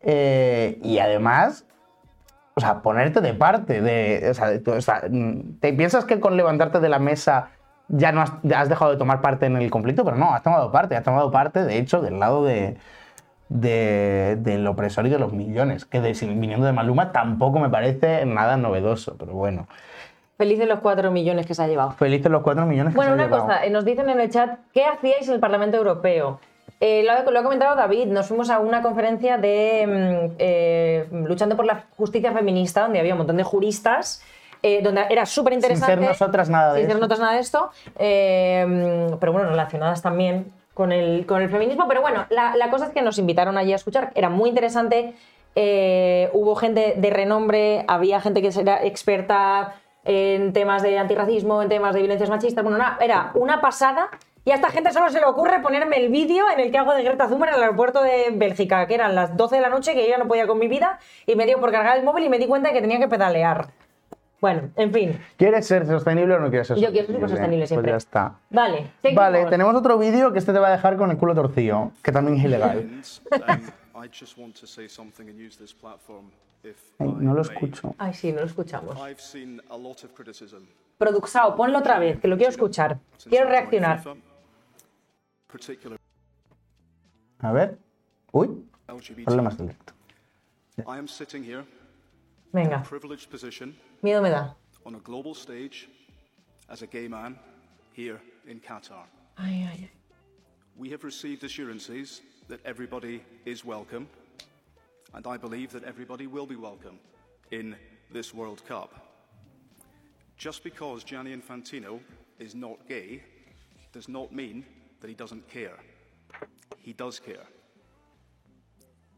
[0.00, 1.66] eh, y además
[2.54, 5.00] o sea, ponerte de parte de, o sea,
[5.60, 7.50] ¿te piensas que con levantarte de la mesa
[7.90, 10.04] ya no has, has dejado de tomar parte en el conflicto?
[10.04, 12.76] Pero no, has tomado parte, has tomado parte, de hecho, del lado de,
[13.48, 18.24] de- del opresor y de los millones, que de- viniendo de Maluma tampoco me parece
[18.26, 19.66] nada novedoso, pero bueno.
[20.38, 21.90] Felices los cuatro millones que se ha llevado.
[21.92, 23.46] Felices los cuatro millones que Bueno, se ha una llevado.
[23.46, 26.40] cosa, eh, nos dicen en el chat, ¿qué hacíais en el Parlamento Europeo?
[26.82, 29.86] Eh, lo, lo ha comentado David, nos fuimos a una conferencia de
[30.30, 34.22] mm, eh, luchando por la justicia feminista, donde había un montón de juristas,
[34.62, 35.92] eh, donde era súper interesante.
[35.94, 39.48] Sin ser nosotras nada de Sin ser nosotras nada de esto, eh, mm, pero bueno,
[39.48, 41.86] relacionadas también con el, con el feminismo.
[41.88, 45.14] Pero bueno, la, la cosa es que nos invitaron allí a escuchar, era muy interesante.
[45.56, 51.68] eh, hubo gente de renombre, había gente que era experta en temas de antirracismo, en
[51.68, 52.62] temas de violencias machistas.
[52.62, 54.08] Bueno, nada, era una pasada.
[54.44, 56.94] Y a esta gente solo se le ocurre ponerme el vídeo en el que hago
[56.94, 59.92] de Greta Thunberg en el aeropuerto de Bélgica, que eran las 12 de la noche,
[59.92, 62.24] que yo ya no podía con mi vida, y me dio por cargar el móvil
[62.24, 63.66] y me di cuenta de que tenía que pedalear.
[64.40, 65.20] Bueno, en fin.
[65.36, 67.06] ¿Quieres ser sostenible o no quieres ser Yo sostenible?
[67.06, 67.92] quiero ser sostenible siempre.
[67.92, 68.38] Pues ya está.
[68.50, 69.22] Vale, seguimos.
[69.22, 72.10] Vale, tenemos otro vídeo que este te va a dejar con el culo torcido, que
[72.12, 72.88] también es ilegal.
[73.94, 76.30] I just want to say something and use this platform
[76.62, 77.94] if Ay, no lo escucho.
[77.98, 78.96] Ay, sí, no lo escuchamos.
[78.96, 80.66] I've seen a lot of criticism.
[80.96, 82.98] Produxao, ponlo otra vez, que lo quiero escuchar.
[83.28, 84.02] Quiero reaccionar.
[87.40, 87.78] A ver.
[88.32, 88.64] Uy,
[89.24, 89.92] problemas del directo.
[90.78, 91.64] I am sitting here,
[92.52, 94.50] Venga, privileged position, miedo me da.
[94.86, 95.88] on a global stage
[96.68, 97.38] as a gay man
[97.92, 99.04] here in Qatar.
[99.38, 99.90] Ay, ay, ay.
[100.76, 104.08] We have received assurances that everybody is welcome,
[105.14, 106.98] and I believe that everybody will be welcome
[107.50, 107.76] in
[108.12, 108.94] this World Cup.
[110.36, 112.00] Just because Gianni Infantino
[112.38, 113.22] is not gay
[113.92, 114.64] does not mean
[115.00, 115.76] that he doesn't care.
[116.78, 117.46] He does care.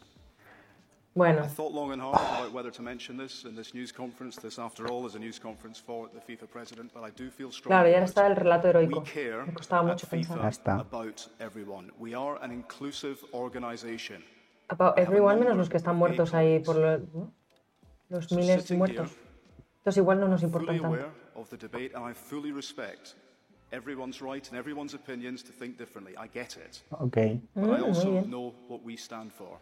[1.17, 4.37] Bueno, I thought long and hard about whether to mention this in this news conference.
[4.41, 7.53] This, after all, is a news conference for the FIFA president, but I do feel
[7.53, 7.69] strongly.
[7.69, 9.05] claro, ya está el relato We heroico.
[9.05, 10.43] care Me costaba mucho FIFA pensar.
[10.43, 10.81] Ya está.
[10.81, 11.93] about everyone.
[12.01, 14.25] We are an inclusive organization.
[14.69, 17.33] About everyone menos los que están muertos ahí por lo- ¿no?
[18.09, 19.11] los So miles sitting muertos.
[19.13, 19.21] here,
[19.79, 21.13] Entonces igual no nos importan fully tanto.
[23.75, 26.15] Everyone's right and everyone's opinions to think differently.
[26.17, 26.83] I get it.
[26.91, 27.41] Ok.
[27.55, 29.59] But I Mm, also know what we stand for.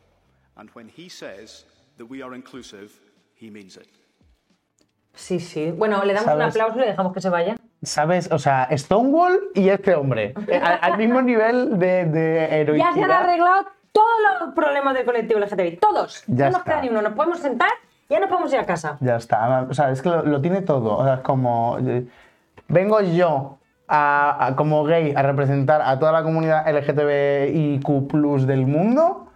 [0.56, 1.64] And when he says
[1.98, 2.90] that we are inclusive,
[3.40, 3.88] he means it.
[5.14, 5.70] Sí, sí.
[5.72, 6.54] Bueno, le damos un ¿Sabes?
[6.56, 7.56] aplauso y le dejamos que se vaya.
[7.82, 8.30] ¿Sabes?
[8.32, 10.34] O sea, Stonewall y este hombre.
[10.48, 14.08] Eh, al, al mismo nivel de, de Ya se han arreglado todos
[14.40, 15.76] los problemas del colectivo LGTBI.
[15.76, 16.22] Todos.
[16.28, 16.70] Ya no nos está.
[16.72, 17.02] queda ni uno.
[17.02, 17.70] Nos podemos sentar,
[18.08, 18.96] ya nos podemos ir a casa.
[19.00, 19.66] Ya está.
[19.68, 20.96] O sea, es que lo, lo tiene todo.
[20.98, 21.78] O sea, es como.
[21.80, 22.06] eh,
[22.68, 23.58] Vengo yo
[23.94, 29.28] a, como gay a representar a toda la comunidad LGTBIQ del mundo.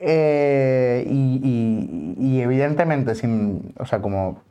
[0.00, 3.74] eh, y, evidentemente sin.
[3.78, 4.42] O sea, como.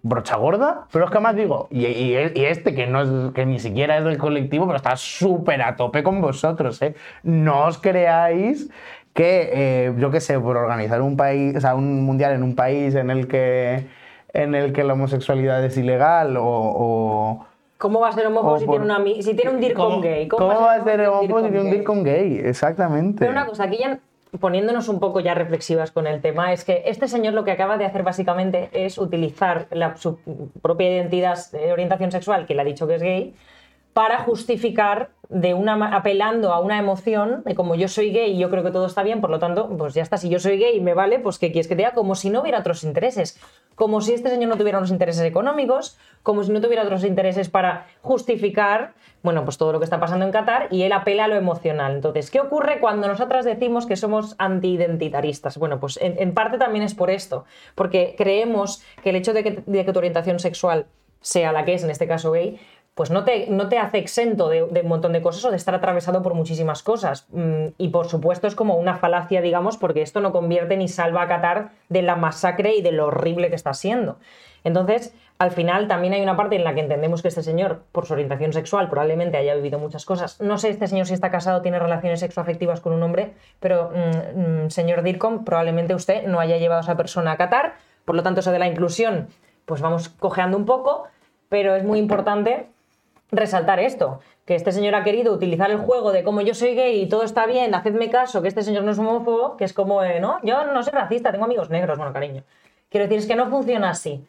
[0.00, 1.84] Brocha gorda, pero es que más digo, y,
[2.14, 6.04] este que no es, que ni siquiera es del colectivo, pero está súper a tope
[6.04, 6.94] con vosotros, ¿eh?
[7.24, 8.70] No os creáis
[9.12, 12.54] que, eh, yo qué sé, por organizar un país, o sea, un mundial en un
[12.54, 13.88] país en el que,
[14.32, 17.44] en el que la homosexualidad es ilegal o
[17.78, 20.28] ¿Cómo va a ser homófobo si, por- tiene una, si tiene un DIRCOM ¿Cómo, gay?
[20.28, 22.38] ¿Cómo va a ser homófobo homófobo si tiene un DIRCOM gay?
[22.44, 23.18] Exactamente.
[23.20, 23.98] Pero una cosa, aquí ya
[24.40, 27.78] poniéndonos un poco ya reflexivas con el tema, es que este señor lo que acaba
[27.78, 30.18] de hacer básicamente es utilizar la- su
[30.60, 33.34] propia identidad de orientación sexual, que le ha dicho que es gay,
[33.94, 38.48] para justificar de una apelando a una emoción de como yo soy gay y yo
[38.48, 40.76] creo que todo está bien, por lo tanto, pues ya está, si yo soy gay
[40.76, 41.92] y me vale, pues ¿qué quieres que te diga?
[41.92, 43.38] Como si no hubiera otros intereses,
[43.74, 47.50] como si este señor no tuviera unos intereses económicos, como si no tuviera otros intereses
[47.50, 51.28] para justificar, bueno, pues todo lo que está pasando en Qatar y él apela a
[51.28, 51.96] lo emocional.
[51.96, 55.58] Entonces, ¿qué ocurre cuando nosotras decimos que somos antiidentitaristas?
[55.58, 59.92] Bueno, pues en, parte también es por esto, porque creemos que el hecho de que
[59.92, 60.86] tu orientación sexual
[61.20, 62.58] sea la que es, en este caso gay,
[62.98, 65.72] pues no te, no te hace exento de, un montón de cosas o de estar
[65.72, 67.28] atravesado por muchísimas cosas.
[67.30, 71.22] Mm, Y por supuesto es como una falacia, digamos, porque esto no convierte ni salva
[71.22, 74.16] a Qatar de la masacre y de lo horrible que está siendo.
[74.64, 78.04] Entonces, al final también hay una parte en la que entendemos que este señor, por
[78.04, 80.40] su orientación sexual, probablemente haya vivido muchas cosas.
[80.40, 84.64] No sé este señor si está casado, tiene relaciones sexoafectivas con un hombre, pero mm,
[84.64, 87.74] mm, señor Dircom, probablemente usted no haya llevado a esa persona a Qatar.
[88.04, 89.28] Por lo tanto, eso de la inclusión,
[89.66, 91.04] pues vamos cojeando un poco,
[91.48, 92.66] pero es muy importante
[93.30, 97.02] resaltar esto, que este señor ha querido utilizar el juego de como yo soy gay
[97.02, 100.02] y todo está bien, hacedme caso, que este señor no es homófobo, que es como,
[100.02, 102.44] eh, no, yo no soy racista, tengo amigos negros, bueno, cariño.
[102.88, 104.24] Quiero decir, es que no funciona así.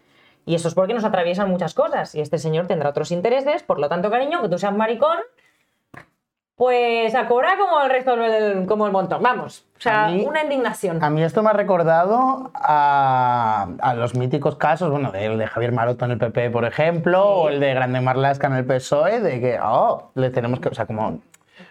[0.46, 3.80] Y eso es porque nos atraviesan muchas cosas y este señor tendrá otros intereses, por
[3.80, 5.18] lo tanto, cariño, que tú seas maricón,
[6.60, 9.63] pues a cobrar como el resto del, como el montón, vamos.
[9.78, 11.02] O sea, mí- una indignación.
[11.02, 15.72] A mí esto me ha recordado a, a los míticos casos, bueno, del de Javier
[15.72, 19.39] Maroto en el PP, por ejemplo, o el de Grande Marlasca en el PSOE, de
[19.39, 21.19] que, oh, le tenemos que, o sea, como,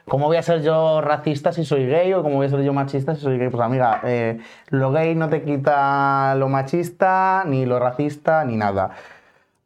[0.08, 2.14] ¿cómo voy a ser yo racista si soy gay?
[2.14, 3.50] O ¿cómo voy a ser yo machista si soy gay?
[3.50, 8.88] Pues amiga, eh, lo gay no te quita lo machista, ni lo racista, ni nada.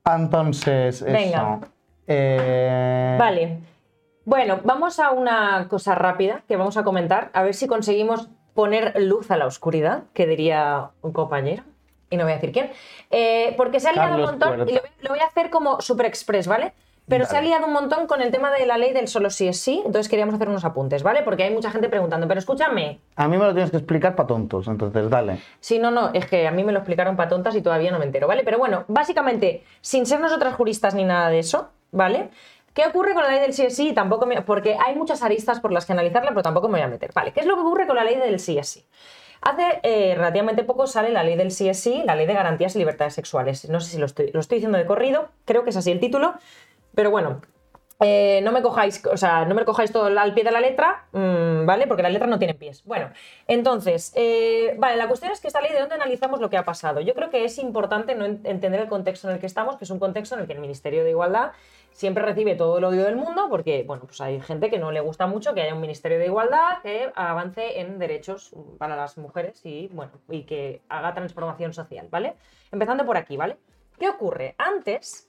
[0.05, 1.21] Entonces, Venga.
[1.21, 1.61] eso.
[2.09, 3.59] Eh, Vale.
[4.25, 8.95] Bueno, vamos a una cosa rápida que vamos a comentar, a ver si conseguimos poner
[9.01, 11.65] luz a la oscuridad, que diría un compañero,
[12.11, 12.71] y no voy a decir quién,
[13.11, 14.71] Eh, porque se ha liado Carlos un montón, Puerta.
[14.73, 16.73] y lo, voy- lo voy a hacer como super express, ¿vale?
[17.09, 19.49] Pero se ha liado un montón con el tema de la ley del solo sí
[19.49, 21.23] es sí, entonces queríamos hacer unos apuntes, ¿vale?
[21.23, 24.29] Porque hay mucha gente preguntando, pero escúchame, A mí me lo tienes que explicar para
[24.29, 25.41] tontos, entonces dale.
[25.59, 27.99] Sí, no, no, es que a mí me lo explicaron para tontas y todavía no
[27.99, 28.43] me entero, ¿vale?
[28.45, 32.31] Pero bueno, básicamente, sin ser nosotras juristas ni nada de eso, ¿vale?
[32.75, 33.93] ¿Qué ocurre con la ley del sí es sí?
[33.93, 36.89] Tampoco me- Porque hay muchas aristas por las que analizarla, pero tampoco me voy a
[36.89, 37.13] meter.
[37.15, 38.85] Vale, ¿qué es lo que ocurre con la ley del sí es sí?
[39.43, 42.75] Hace eh, relativamente poco sale la ley del sí es sí, la ley de garantías
[42.77, 43.69] y libertades sexuales.
[43.69, 46.01] No sé si lo estoy, lo estoy diciendo de corrido, creo que es así el
[46.01, 46.35] título,
[46.95, 47.41] pero bueno,
[48.03, 51.07] eh, no me cojáis, o sea, no me cojáis todo al pie de la letra,
[51.13, 51.87] mm, ¿vale?
[51.87, 52.85] Porque la letra no tiene pies.
[52.85, 53.11] Bueno,
[53.47, 56.65] entonces, eh, vale, la cuestión es que esta ley de dónde analizamos lo que ha
[56.65, 57.01] pasado.
[57.01, 59.85] Yo creo que es importante no en- entender el contexto en el que estamos, que
[59.85, 61.53] es un contexto en el que el Ministerio de Igualdad
[61.93, 65.01] siempre recibe todo el odio del mundo, porque, bueno, pues hay gente que no le
[65.01, 69.61] gusta mucho que haya un Ministerio de Igualdad que avance en derechos para las mujeres
[69.65, 72.35] y, bueno, y que haga transformación social, ¿vale?
[72.73, 73.59] Empezando por aquí, ¿vale?
[73.99, 74.55] ¿Qué ocurre?
[74.57, 75.29] Antes,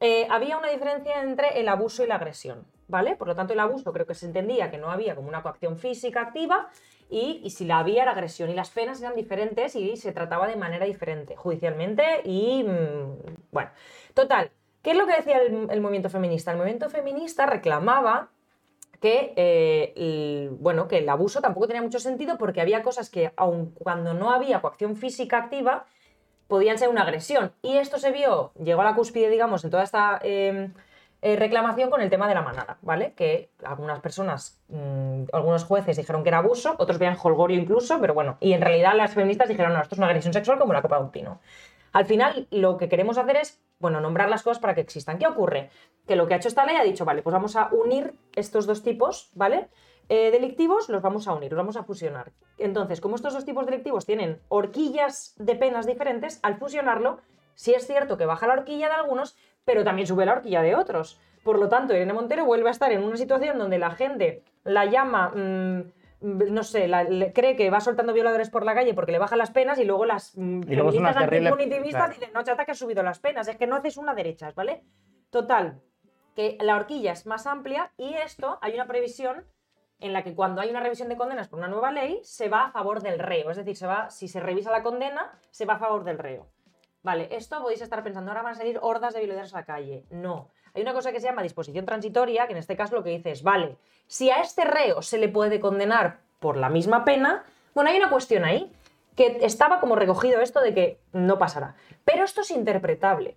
[0.00, 3.16] eh, había una diferencia entre el abuso y la agresión, ¿vale?
[3.16, 5.78] Por lo tanto, el abuso creo que se entendía que no había como una coacción
[5.78, 6.68] física activa
[7.08, 10.56] y, si la había era agresión y las penas eran diferentes y se trataba de
[10.56, 13.70] manera diferente judicialmente y mm, bueno,
[14.14, 14.50] total.
[14.82, 16.50] ¿Qué es lo que decía el, movimiento feminista?
[16.50, 18.28] El movimiento feminista reclamaba
[19.00, 23.70] que, eh, bueno, que el abuso tampoco tenía mucho sentido porque había cosas que, aun
[23.70, 25.86] cuando no había coacción física activa,
[26.48, 27.52] podían ser una agresión.
[27.62, 30.70] Y esto se vio, llegó a la cúspide, digamos, en toda esta eh,
[31.22, 33.14] eh, reclamación con el tema de la manada, ¿vale?
[33.14, 38.12] Que algunas personas, mm, algunos jueces dijeron que era abuso, otros veían holgorio incluso, pero
[38.12, 40.82] bueno, y en realidad las feministas dijeron, no, esto es una agresión sexual como la
[40.82, 41.40] copa de un pino.
[41.92, 45.16] Al final, lo que queremos hacer es, bueno, nombrar las cosas para que existan.
[45.16, 45.70] ¿Qué ocurre?
[46.06, 48.66] Que lo que ha hecho esta ley ha dicho, vale, pues vamos a unir estos
[48.66, 49.68] dos tipos, ¿vale?
[50.08, 52.32] Eh, delictivos los vamos a unir, los vamos a fusionar.
[52.58, 57.18] Entonces, como estos dos tipos delictivos tienen horquillas de penas diferentes, al fusionarlo,
[57.54, 60.74] sí es cierto que baja la horquilla de algunos, pero también sube la horquilla de
[60.74, 61.20] otros.
[61.42, 64.86] Por lo tanto, Irene Montero vuelve a estar en una situación donde la gente la
[64.86, 65.82] llama, mm,
[66.20, 69.38] no sé, la- le- cree que va soltando violadores por la calle porque le bajan
[69.38, 70.90] las penas y luego las mm, Y luego
[72.06, 72.12] claro.
[72.14, 74.82] dicen, no, chata, que has subido las penas, es que no haces una derechas, ¿vale?
[75.30, 75.80] Total,
[76.34, 79.44] que la horquilla es más amplia y esto hay una previsión
[80.00, 82.66] en la que cuando hay una revisión de condenas por una nueva ley, se va
[82.66, 83.50] a favor del reo.
[83.50, 86.46] Es decir, se va, si se revisa la condena, se va a favor del reo.
[87.02, 90.04] Vale, esto podéis estar pensando, ahora van a salir hordas de violadores a la calle.
[90.10, 90.48] No.
[90.72, 93.30] Hay una cosa que se llama disposición transitoria, que en este caso lo que dice
[93.30, 93.76] es, vale,
[94.06, 98.10] si a este reo se le puede condenar por la misma pena, Bueno, hay una
[98.10, 98.72] cuestión ahí
[99.16, 101.74] que estaba como recogido esto de que no pasará.
[102.04, 103.36] Pero esto es interpretable.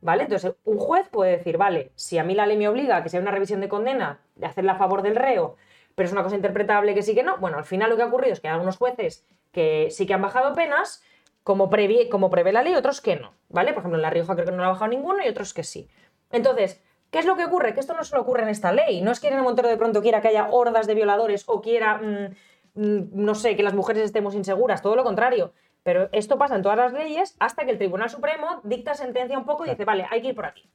[0.00, 0.24] ¿Vale?
[0.24, 3.08] Entonces, un juez puede decir, vale, si a mí la ley me obliga a que
[3.08, 5.56] sea una revisión de condena, de hacerla a favor del reo,
[5.94, 8.06] pero es una cosa interpretable que sí que no, bueno, al final lo que ha
[8.06, 11.02] ocurrido es que hay algunos jueces que sí que han bajado penas,
[11.44, 13.72] como, previ- como prevé la ley, otros que no, ¿vale?
[13.72, 15.64] Por ejemplo, en La Rioja creo que no lo ha bajado ninguno y otros que
[15.64, 15.88] sí.
[16.30, 17.74] Entonces, ¿qué es lo que ocurre?
[17.74, 19.02] Que esto no solo ocurre en esta ley.
[19.02, 21.98] No es que Irene Montero de pronto quiera que haya hordas de violadores o quiera,
[21.98, 22.34] mm,
[22.80, 25.52] mm, no sé, que las mujeres estemos inseguras, todo lo contrario.
[25.82, 29.44] Pero esto pasa en todas las leyes hasta que el Tribunal Supremo dicta sentencia un
[29.44, 30.70] poco y dice, vale, hay que ir por aquí.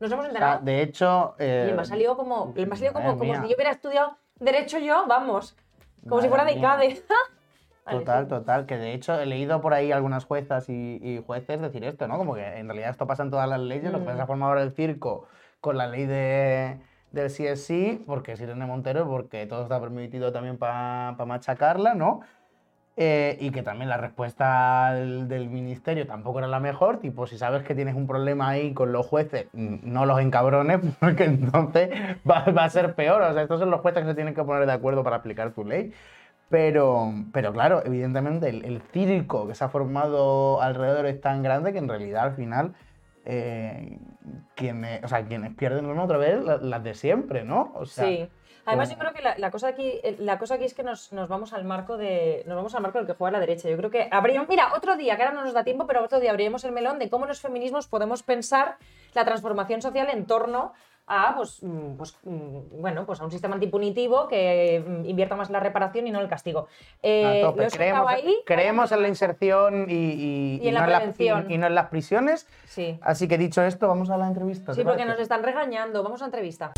[0.00, 0.60] Nos hemos O sea, enterado.
[0.64, 1.36] de hecho.
[1.38, 4.16] eh, y me ha salido como, me ha salido como, como si yo hubiera estudiado
[4.40, 5.56] Derecho yo, vamos.
[6.08, 6.74] Como si fuera Madre de mía.
[6.76, 7.02] ICADE.
[7.84, 8.28] Vale, Total, sí.
[8.28, 8.66] total.
[8.66, 12.18] Que de hecho he leído por ahí algunas juezas y, y jueces decir esto, ¿no?
[12.18, 14.06] Como que en realidad esto pasa en todas las leyes, lo que Mm.
[14.06, 15.26] pasa es formado ahora el circo
[15.60, 16.78] con la ley de,
[17.10, 22.20] del CSI, porque es Irene Montero, porque todo está permitido también para machacarla, ¿no?
[22.96, 27.62] Eh, y que también la respuesta del, ministerio tampoco era la mejor, tipo, si sabes
[27.62, 31.90] que tienes un problema ahí con los jueces, mm, no los encabrones, porque entonces
[32.28, 33.22] va, a ser peor.
[33.22, 35.52] O sea, estos son los jueces que se tienen que poner de acuerdo para aplicar
[35.52, 35.92] tu ley.
[36.50, 41.72] Pero, pero claro, evidentemente el, el circo que se ha formado alrededor es tan grande
[41.72, 42.74] que en realidad al final
[43.24, 43.98] eh,
[44.56, 47.72] quienes, o sea, quienes pierden son otra vez la- las de siempre, ¿no?
[47.74, 48.28] O sea, sí.
[48.66, 51.12] Además, yo como- creo que la, la cosa aquí, la cosa aquí es que nos,
[51.12, 52.42] nos vamos al marco de.
[52.46, 53.68] Nos vamos al marco del que juega la derecha.
[53.68, 54.48] Yo creo que abrimos.
[54.48, 56.98] Mira, otro día, que ahora no nos da tiempo, pero otro día abriremos el melón
[56.98, 58.76] de cómo los feminismos podemos pensar
[59.14, 60.72] la transformación social en torno
[61.12, 65.48] a pues, mm, pues, mm, bueno, pues a un sistema antipunitivo que mm, invierta más
[65.48, 66.68] en la reparación y no en el castigo.
[67.02, 68.36] Eh, soltado Creemos, ahí.
[68.46, 71.46] creemos en la inserción y, y- Y en la no prevención.
[71.50, 72.46] y- y no en las prisiones.
[72.66, 72.96] Sí.
[73.02, 74.72] Así que dicho esto, vamos a la entrevista.
[74.72, 75.10] Sí, ¿te porque parece?
[75.14, 76.04] nos están regañando.
[76.04, 76.72] Vamos a entrevista.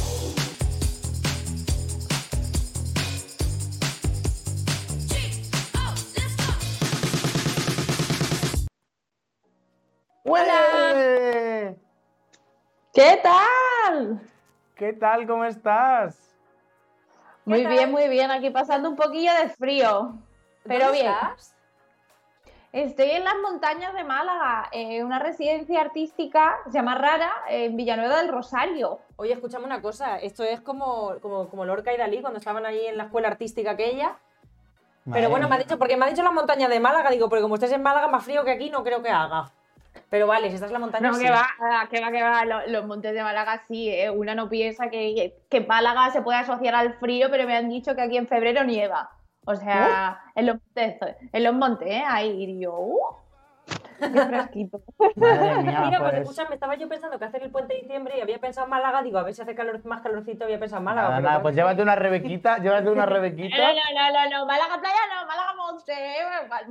[10.24, 11.76] ¡Ué!
[12.92, 14.20] ¿Qué tal?
[14.76, 15.26] ¿Qué tal?
[15.26, 16.36] ¿Cómo estás?
[17.44, 17.72] Muy tal?
[17.72, 18.30] bien, muy bien.
[18.30, 20.14] Aquí pasando un poquillo de frío.
[20.64, 21.12] Pero ¿Dónde bien.
[21.12, 21.56] estás?
[22.72, 28.16] Estoy en las montañas de Málaga, en una residencia artística, se llama Rara, en Villanueva
[28.16, 29.00] del Rosario.
[29.16, 32.86] Oye, escúchame una cosa, esto es como, como, como Lorca y Dalí cuando estaban ahí
[32.86, 34.16] en la escuela artística aquella.
[35.04, 37.28] Madre Pero bueno, me ha dicho, porque me ha dicho la montaña de Málaga, digo,
[37.28, 39.52] porque como estés en Málaga, más frío que aquí, no creo que haga.
[40.12, 41.08] Pero vale, si estás en la montaña.
[41.08, 41.24] No, sí.
[41.24, 41.46] que va,
[41.90, 42.44] que va, que va.
[42.44, 44.10] Lo- Los, montes de Málaga sí, ¿eh?
[44.10, 47.94] Una no piensa que, que Málaga se puede asociar al frío, pero me han dicho
[47.94, 49.10] que aquí en febrero nieva.
[49.46, 50.96] O sea, en los montes,
[51.32, 52.02] en los montes, ¿eh?
[52.06, 53.00] Ahí, y yo, ¡uh!
[53.98, 54.80] ¡Qué fresquito!
[55.14, 58.18] Madre mía, Mira, pues pues, escúchame, estaba yo pensando que hacer el puente de diciembre
[58.18, 60.80] y había pensado en Málaga, digo, a ver si hace calor, más calorcito, había pensado
[60.80, 61.20] en Málaga.
[61.20, 63.56] nada, pues llévate una rebequita, llévate una No, rebequita.
[63.56, 66.24] no, no, no, no, Málaga playa no, Málaga monte, ¿eh?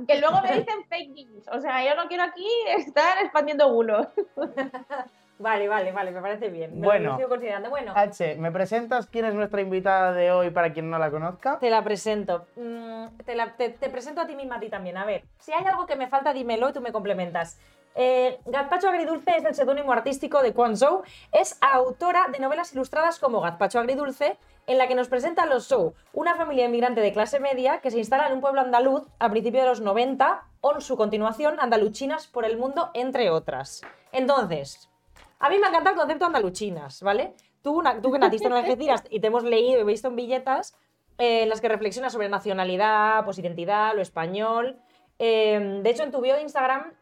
[0.06, 1.48] que luego me dicen fake news.
[1.50, 4.06] O sea, yo no quiero aquí estar expandiendo bulos.
[5.42, 6.78] Vale, vale, vale, me parece bien.
[6.78, 7.10] Me Bueno.
[7.10, 7.68] lo sigo considerando.
[7.68, 11.58] Bueno, H, ¿me presentas quién es nuestra invitada de hoy para quien no la conozca?
[11.58, 12.46] Te la presento.
[12.56, 14.96] Mm, te, la- te- te presento a ti misma a ti también.
[14.96, 17.58] A ver, si hay algo que me falta, dímelo y tú me complementas.
[17.94, 21.02] Eh, Gazpacho Agridulce es el seudónimo artístico de Quan Zhou.
[21.32, 25.92] Es autora de novelas ilustradas como Gazpacho Agridulce, en la que nos presenta los Zhou,
[26.12, 29.64] una familia inmigrante de clase media que se instala en un pueblo andaluz a principios
[29.64, 33.82] de los 90, o en su continuación, Andaluchinas por el mundo, entre otras.
[34.12, 34.88] Entonces,
[35.42, 37.34] a mí me encanta el concepto andaluchinas, ¿vale?
[37.62, 40.76] Tú, tú que naciste en Algeciras y te hemos leído y visto en billetas
[41.18, 44.78] eh, en las que reflexionas sobre nacionalidad, pues identidad, lo español.
[45.18, 46.92] Eh, de hecho, en tu bio de Instagram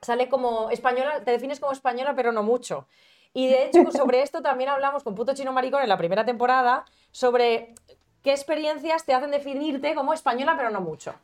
[0.00, 2.86] sale como española, te defines como española, pero no mucho.
[3.34, 6.84] Y de hecho, sobre esto también hablamos con Puto Chino Maricón en la primera temporada,
[7.10, 7.74] sobre
[8.22, 11.16] qué experiencias te hacen definirte como española, pero no mucho.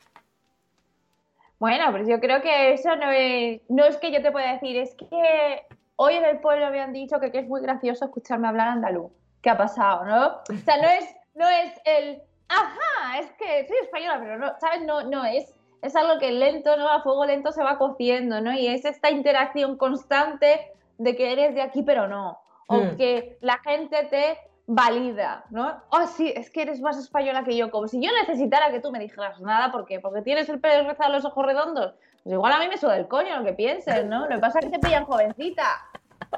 [1.57, 4.75] Bueno, pues yo creo que eso no es, no es que yo te pueda decir,
[4.75, 5.65] es que
[5.97, 9.11] hoy en el pueblo me han dicho que, que es muy gracioso escucharme hablar andaluz.
[9.41, 10.27] ¿Qué ha pasado, no?
[10.27, 14.81] O sea, no es, no es el, ajá, es que soy española, pero no, ¿sabes?
[14.83, 16.89] No, no, es, es algo que lento, ¿no?
[16.89, 18.53] A fuego lento se va cociendo, ¿no?
[18.53, 22.39] Y es esta interacción constante de que eres de aquí, pero no.
[22.67, 22.97] O Mm.
[22.97, 25.79] que la gente te valida, ¿no?
[25.91, 28.91] Oh, sí, es que eres más española que yo, como si yo necesitara que tú
[28.91, 29.99] me dijeras nada, ¿por qué?
[29.99, 31.93] Porque tienes el pelo rizado, los ojos redondos.
[32.25, 34.21] Pues igual a mí me suda el coño lo que pienses, ¿no?
[34.27, 35.67] Lo que pasa es que te pillan jovencita.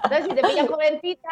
[0.03, 1.29] Entonces, si te pillan jovencita,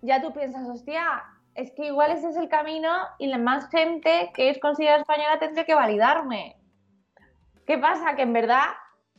[0.00, 1.22] ya tú piensas, hostia,
[1.54, 5.38] es que igual ese es el camino y la más gente que es considerada española
[5.38, 6.56] tendría que validarme.
[7.66, 8.16] ¿Qué pasa?
[8.16, 8.68] Que en verdad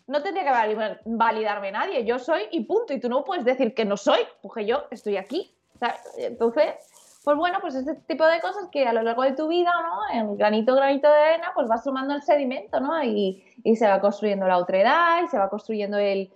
[0.07, 2.03] no tendría que vali- validarme nadie.
[2.03, 2.91] Yo soy y punto.
[2.93, 5.55] Y tú no puedes decir que no soy, porque yo estoy aquí.
[5.79, 6.01] ¿sabes?
[6.17, 6.73] Entonces,
[7.23, 10.19] Pues bueno, pues este tipo de cosas que a lo largo de tu vida, ¿no?
[10.19, 13.03] En granito, granito de arena, pues vas sumando el sedimento, ¿no?
[13.03, 16.33] Y, y se va construyendo la otredad y se va construyendo el,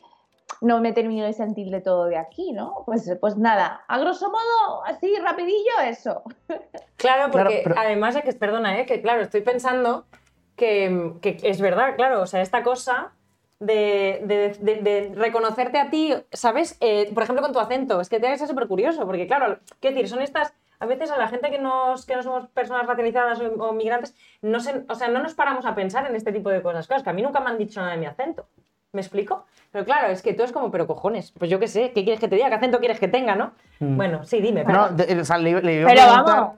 [0.62, 2.84] no me termino de sentir de todo de aquí, ¿no?
[2.86, 6.22] Pues, pues nada, a grosso modo, así rapidillo, eso.
[6.98, 8.86] Claro, Claro, porque pero- además, es que, perdona, ¿eh?
[8.86, 10.06] que claro, estoy pensando
[10.56, 13.12] que, que es verdad, claro, o sea, esta cosa
[13.60, 16.78] de, de- de- de reconocerte a ti, ¿sabes?
[16.80, 19.96] Eh, por ejemplo, con tu acento, es que te ser súper curioso, porque claro, quiero
[19.96, 20.54] decir, son estas,
[20.86, 24.16] a veces a la gente que, nos, que no somos personas racializadas o, o migrantes,
[24.42, 26.88] no se, o sea, no nos paramos a pensar en este tipo de cosas.
[26.88, 28.48] Claro, es que a mí nunca me han dicho nada de mi acento.
[28.94, 29.46] ¿Me explico?
[29.72, 32.20] Pero claro, es que tú es como, pero cojones, pues yo qué sé, ¿qué quieres
[32.22, 32.48] que te diga?
[32.48, 33.52] ¿Qué acento quieres que tenga, no?
[33.80, 34.64] Bueno, sí, dime.
[34.64, 34.68] Mm.
[34.68, 34.98] No, perdón.
[34.98, 36.56] de- o sea, le, le iba a Pero preguntar- vamos,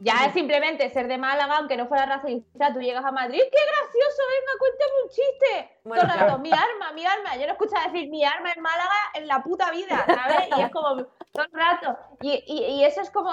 [0.00, 3.58] ya es simplemente ser de Málaga, aunque no fuera racista, tú llegas a Madrid, ¡qué
[3.66, 4.22] gracioso!
[4.28, 5.80] Venga, cuéntame un chiste.
[5.84, 7.36] Bueno, Todo el rato, mi arma, mi arma.
[7.36, 10.48] Yo no escucho decir mi arma en Málaga en la puta vida, ¿sabes?
[10.56, 10.96] Y es como
[11.32, 11.96] todo el rato.
[12.22, 13.30] Y, y- y eso es como.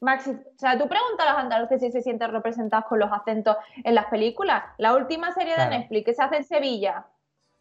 [0.00, 3.56] Maxi, o sea, tú preguntas a los andaluces si se sienten representados con los acentos
[3.84, 4.62] en las películas.
[4.76, 5.70] La última serie Claro.
[5.70, 7.06] de Netflix que se hace en Sevilla,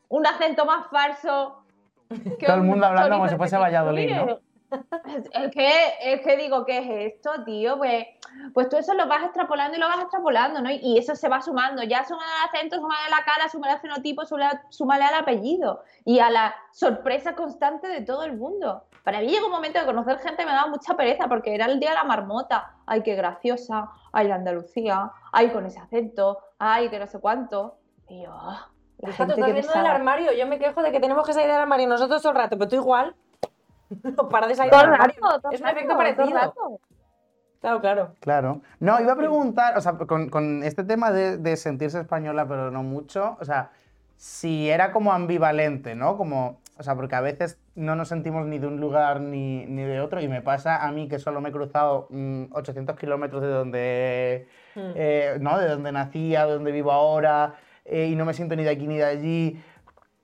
[0.09, 1.63] un acento más falso.
[2.39, 4.39] que Todo el un mundo hablando como si fuese Valladolid, ¿no?
[5.33, 5.71] Es, que,
[6.01, 7.77] es que digo, ¿qué es esto, tío?
[7.77, 8.05] Pues,
[8.53, 10.69] pues tú eso lo vas extrapolando y lo vas extrapolando, ¿no?
[10.71, 11.83] Y eso se va sumando.
[11.83, 15.83] Ya súmale al acento, súmale a la cara, súmale al fenotipo, súmale, súmale al apellido
[16.05, 18.83] y a la sorpresa constante de todo el mundo.
[19.03, 21.79] Para mí llegó un momento de conocer gente me daba mucha pereza porque era el
[21.79, 22.75] día de la marmota.
[22.85, 23.89] Ay, qué graciosa.
[24.11, 25.11] Ay, la Andalucía.
[25.31, 26.39] Ay, con ese acento.
[26.57, 27.77] Ay, que no sé cuánto.
[28.07, 28.31] Y yo,
[28.99, 30.31] la gente que del armario.
[30.31, 32.69] Yo me quejo de que tenemos que salir del armario nosotros todo el rato, pero
[32.69, 33.15] tú igual.
[34.17, 35.15] No para de salir Todo del armario.
[35.21, 36.37] rato, todo es un efecto rato, parecido.
[36.37, 36.79] rato.
[37.61, 38.15] Claro, claro.
[38.19, 38.61] Claro.
[38.79, 42.71] No, iba a preguntar, o sea, con, con este tema de, de sentirse española, pero
[42.71, 43.71] no mucho, o sea,
[44.17, 46.17] si era como ambivalente, ¿no?
[46.17, 49.83] Como, o sea, porque a veces no nos sentimos ni de un lugar ni, ni
[49.83, 53.41] de otro, y me pasa a mí que solo me he cruzado mm, 800 kilómetros
[53.41, 55.57] de donde, eh, ¿no?
[55.57, 58.87] De donde nacía, de donde vivo ahora, eh, y no me siento ni de aquí
[58.87, 59.63] ni de allí.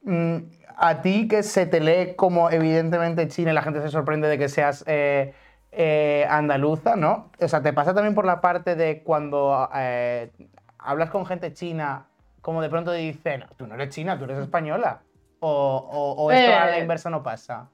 [0.03, 0.37] Mm,
[0.81, 4.37] a ti que se te lee como evidentemente china y la gente se sorprende de
[4.37, 5.33] que seas eh,
[5.71, 7.31] eh, andaluza, ¿no?
[7.39, 10.31] O sea, ¿te pasa también por la parte de cuando eh,
[10.77, 12.07] hablas con gente china,
[12.41, 15.01] como de pronto dicen, tú no eres china, tú eres española?
[15.41, 17.69] ¿O, o- o esto a la inversa no pasa?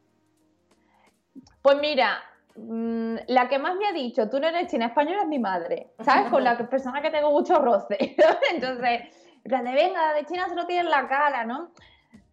[1.62, 2.20] Pues mira,
[2.56, 5.91] mm, la que más me ha dicho, tú no eres china española, es mi madre,
[6.03, 6.30] ¿sabes?
[6.30, 7.97] Con la persona que tengo mucho roce.
[8.53, 9.01] Entonces,
[9.43, 11.72] en plan de venga, de China se lo tiene en la cara, ¿no?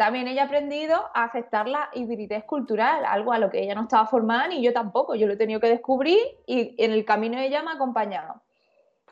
[0.03, 3.83] También ella ha aprendido a aceptar la hibridez cultural, algo a lo que ella no
[3.83, 5.15] estaba formada ni yo tampoco.
[5.15, 8.43] Yo lo he tenido que descubrir y en el camino ella me ha acompañado.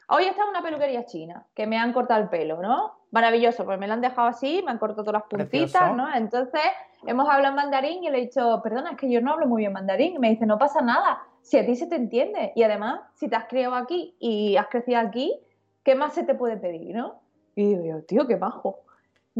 [0.08, 2.94] Hoy está en una peluquería china, que me han cortado el pelo, ¿no?
[3.12, 5.94] Maravilloso, pues me lo han dejado así, me han cortado todas las puntitas, Precioso.
[5.94, 6.12] ¿no?
[6.12, 6.62] Entonces,
[7.06, 9.62] hemos hablado en mandarín y le he dicho, perdona, es que yo no hablo muy
[9.62, 10.16] bien mandarín.
[10.16, 12.52] Y me dice, no pasa nada, si a ti se te entiende.
[12.56, 15.40] Y además, si te has criado aquí y has crecido aquí,
[15.84, 17.20] ¿qué más se te puede pedir, no?
[17.54, 18.80] Y digo tío, qué majo.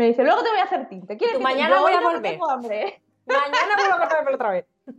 [0.00, 1.18] Me dice, luego te voy a hacer tinte.
[1.18, 2.22] ¿Quieres Tú que te- mañana yo voy a volver.
[2.22, 3.02] tengo hambre.
[3.26, 4.64] Mañana vuelvo a cortar el pelo otra vez.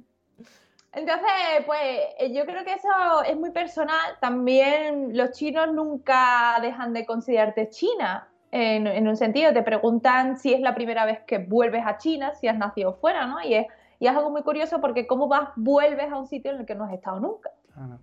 [0.93, 1.27] Entonces,
[1.65, 1.79] pues
[2.19, 4.17] eh, yo creo que eso es muy personal.
[4.19, 8.27] También los chinos nunca dejan de considerarte china.
[8.51, 12.35] En, en un sentido, te preguntan si es la primera vez que vuelves a China,
[12.35, 13.41] si has nacido fuera, ¿no?
[13.41, 13.65] Y es,
[13.97, 16.75] y es algo muy curioso porque cómo vas, vuelves a un sitio en el que
[16.75, 17.49] no has estado nunca.
[17.73, 17.97] Claro.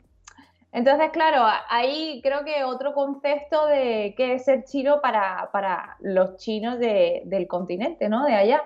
[0.73, 6.37] Entonces, claro, ahí creo que otro concepto de qué es ser chino para, para los
[6.37, 8.25] chinos de- del continente, ¿no?
[8.27, 8.63] De allá.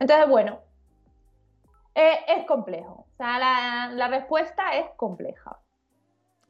[0.00, 0.60] Entonces, bueno,
[1.94, 3.06] eh, es complejo.
[3.12, 5.58] O sea, la, la respuesta es compleja.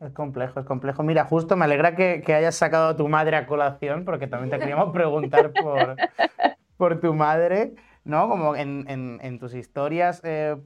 [0.01, 1.03] Es complejo, es complejo.
[1.03, 4.51] Mira, justo me alegra que, que hayas sacado a tu madre a colación, porque también
[4.51, 5.97] te queríamos preguntar por,
[6.77, 7.75] por tu madre,
[8.05, 8.29] ¿no?
[8.29, 10.57] Como en, en- en tus historias eh,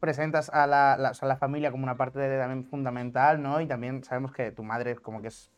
[0.00, 3.60] presentas a la, la- la familia como una parte también fundamental, ¿no?
[3.60, 5.50] Y también sabemos que tu madre como que es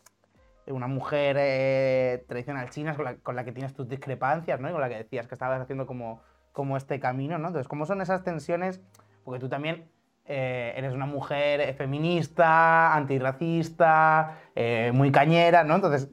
[0.66, 4.68] una mujer eh, tradicional china con la, con la que tienes tus discrepancias, ¿no?
[4.68, 6.20] Y con la que decías que estabas haciendo como,
[6.52, 7.48] como este camino, ¿no?
[7.48, 8.80] Entonces, ¿cómo son esas tensiones?
[9.24, 9.90] Porque tú también
[10.26, 15.76] eh, eres una mujer feminista, antirracista, eh, muy cañera, ¿no?
[15.76, 16.10] Entonces,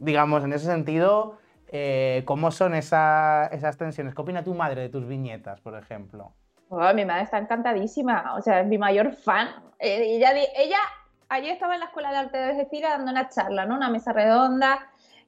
[0.00, 4.14] digamos, en ese sentido, eh, ¿cómo son esa- esas tensiones?
[4.14, 6.32] ¿Qué opina tu madre de tus viñetas, por ejemplo?
[6.70, 9.48] Oh, mi madre está encantadísima, o sea, es mi mayor fan.
[9.78, 10.78] Eh, ella, di- ella
[11.28, 13.76] ayer estaba en la Escuela de Arte de Algeciras dando una charla, ¿no?
[13.76, 14.78] Una mesa redonda.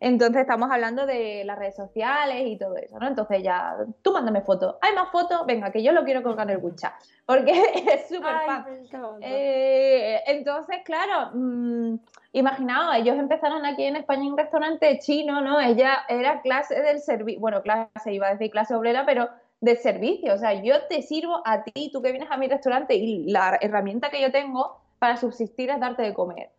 [0.03, 3.07] Entonces estamos hablando de las redes sociales y todo eso, ¿no?
[3.07, 4.77] Entonces ya, tú mándame fotos.
[4.81, 5.45] ¿Hay más fotos?
[5.47, 6.95] Venga, que yo lo quiero colgar en el WeChat.
[7.27, 7.53] Porque
[7.93, 8.65] es súper fan.
[9.21, 11.97] Eh, entonces, claro, mm,
[12.33, 15.61] imaginaos, ellos empezaron aquí en España en un restaurante chino, ¿no?
[15.61, 19.29] Ella era clase del servicio, bueno, clase, iba a decir clase obrera, pero
[19.61, 20.35] de servicio.
[20.35, 23.59] O sea, yo te sirvo a ti, tú que vienes a mi restaurante y la
[23.61, 26.51] herramienta que yo tengo para subsistir es darte de comer.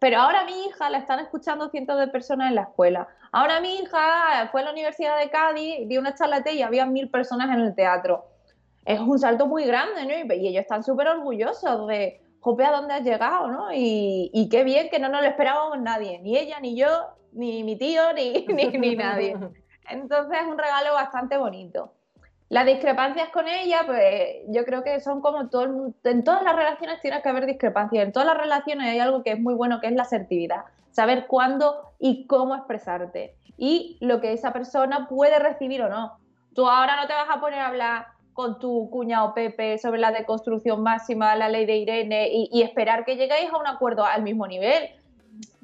[0.00, 3.06] Pero ahora mi hija la están escuchando cientos de personas en la escuela.
[3.30, 7.08] Ahora mi hija fue a la Universidad de Cádiz, dio una charla y había mil
[7.08, 8.24] personas en el teatro.
[8.84, 10.34] Es un salto muy grande, ¿no?
[10.34, 13.72] Y ellos están súper orgullosos de, jope, ¿a dónde has llegado, no?
[13.72, 16.88] Y, y qué bien que no nos lo esperábamos nadie, ni ella, ni yo,
[17.30, 19.36] ni mi tío, ni, ni, ni nadie.
[19.88, 21.92] Entonces es un regalo bastante bonito.
[22.52, 25.48] Las discrepancias con ella, pues yo creo que son como en
[26.22, 29.40] todas las relaciones tiene que haber discrepancias, en todas las relaciones hay algo que es
[29.40, 34.52] muy bueno que es la asertividad, saber cuándo y cómo expresarte y lo que esa
[34.52, 36.18] persona puede recibir o no.
[36.54, 40.12] Tú ahora no te vas a poner a hablar con tu cuñado Pepe sobre la
[40.12, 44.22] deconstrucción máxima, la ley de Irene y, y esperar que lleguéis a un acuerdo al
[44.22, 44.90] mismo nivel,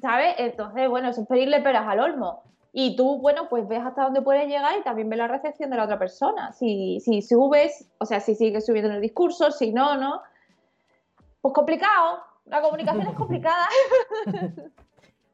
[0.01, 0.33] ¿sabes?
[0.39, 2.41] Entonces, bueno, eso es pedirle peras al olmo.
[2.71, 5.77] Y tú, bueno, pues ves hasta dónde puedes llegar y también ves la recepción de
[5.77, 6.53] la otra persona.
[6.53, 10.21] Si, si subes, o sea, si sigues subiendo en el discurso, si no, ¿no?
[11.41, 12.19] Pues complicado.
[12.45, 13.67] La comunicación es complicada.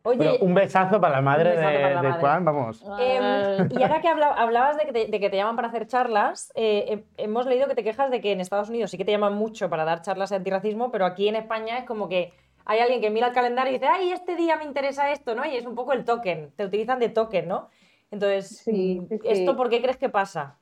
[0.04, 2.20] Oye, Pero un besazo para la madre de, para la de madre.
[2.20, 2.84] Juan, vamos.
[3.00, 5.88] Em, y ahora que habla- hablabas de que, te, de que te llaman para hacer
[5.88, 9.06] charlas, eh, hem- hemos leído que te quejas de que en Estados Unidos sí que
[9.06, 12.32] te llaman mucho para dar charlas de antirracismo, pero aquí en España es como que
[12.66, 15.46] hay alguien que mira el calendario y dice, ay, este día me interesa esto, ¿no?
[15.46, 17.70] Y es un poco el token, te utilizan de token, ¿no?
[18.12, 19.20] Entonces, Sí, mm, sí.
[19.24, 20.58] ¿esto por qué crees que pasa?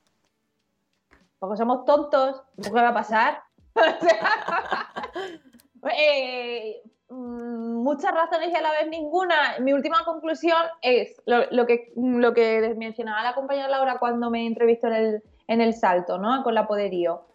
[1.38, 2.42] Porque somos tontos.
[2.62, 3.42] ¿Qué va a pasar?
[5.98, 6.80] Eh,
[7.10, 9.58] mm, muchas razones y a la vez ninguna.
[9.60, 14.46] Mi última conclusión es lo, lo que, lo que mencionaba la compañera Laura cuando me
[14.46, 16.42] entrevistó en el, en el salto, ¿no?
[16.42, 17.26] Con la Poderío.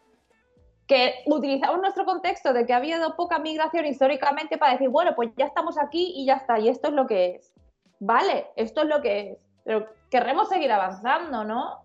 [0.89, 5.29] Que utilizamos nuestro contexto de que ha habido poca migración históricamente para decir, bueno, pues
[5.37, 7.53] ya estamos aquí y ya está, y esto es lo que es.
[7.99, 9.37] Vale, esto es lo que es.
[9.63, 11.83] Pero querremos seguir avanzando, ¿no?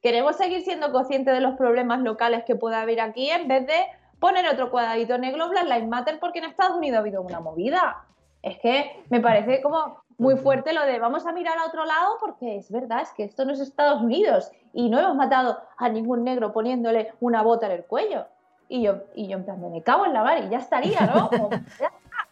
[0.00, 3.84] Queremos seguir siendo conscientes de los problemas locales que pueda haber aquí en vez de
[4.20, 8.04] poner otro cuadradito negro Black Lives Matter porque en Estados Unidos ha habido una movida.
[8.42, 12.16] Es que me parece como muy fuerte lo de vamos a mirar a otro lado
[12.20, 15.88] porque es verdad, es que esto no es Estados Unidos y no hemos matado a
[15.88, 18.26] ningún negro poniéndole una bota en el cuello.
[18.68, 21.28] Y yo, y yo en plan, me cago en la mar y ya estaría, ¿no?
[21.30, 22.28] Como, ya está.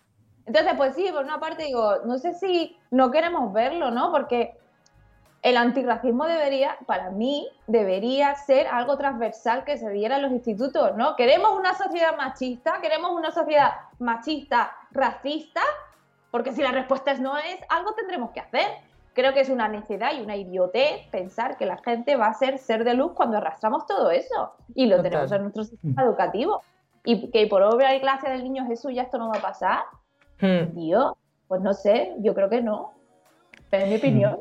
[0.46, 4.10] Entonces, pues sí, por una parte digo, no sé si no queremos verlo, ¿no?
[4.10, 4.56] Porque
[5.44, 10.96] el antirracismo debería, para mí, debería ser algo transversal que se diera en los institutos,
[10.96, 11.16] ¿no?
[11.16, 12.80] ¿Queremos una sociedad machista?
[12.80, 15.60] ¿Queremos una sociedad machista, racista?
[16.30, 18.66] Porque si la respuesta es no es, algo tendremos que hacer.
[19.14, 22.58] Creo que es una necedad y una idiotez pensar que la gente va a ser
[22.58, 24.54] ser de luz cuando arrastramos todo eso.
[24.74, 25.10] Y lo Total.
[25.10, 26.62] tenemos en nuestro sistema educativo.
[27.04, 29.82] Y que por obra y gracia del niño Jesús ya esto no va a pasar.
[30.40, 30.74] Hmm.
[30.74, 31.16] Tío,
[31.48, 32.92] pues no sé, yo creo que no.
[33.70, 34.40] Pero es mi opinión.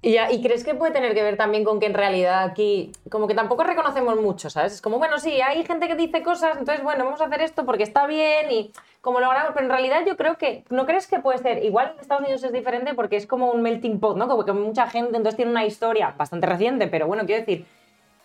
[0.00, 2.92] Y, ya- ¿y crees que puede tener que ver también con que en realidad aquí,
[3.10, 4.74] como que tampoco reconocemos mucho, ¿sabes?
[4.74, 7.64] Es como, bueno, sí, hay gente que dice cosas, entonces, bueno, vamos a hacer esto
[7.66, 11.18] porque está bien y como lo pero en realidad yo creo que, ¿no crees que
[11.18, 11.64] puede ser?
[11.64, 14.28] Igual en Estados Unidos es diferente porque es como un melting pot, ¿no?
[14.28, 17.66] Como que mucha gente entonces tiene una historia bastante reciente, pero bueno, quiero decir.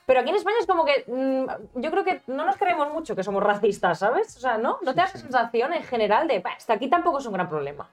[0.05, 3.15] Pero aquí en España es como que mm, yo creo que no nos creemos mucho
[3.15, 4.35] que somos racistas, ¿sabes?
[4.37, 4.77] O sea, ¿no?
[4.83, 7.47] ¿No te da esa sensación en general de, "Bah, hasta aquí tampoco es un gran
[7.49, 7.87] problema?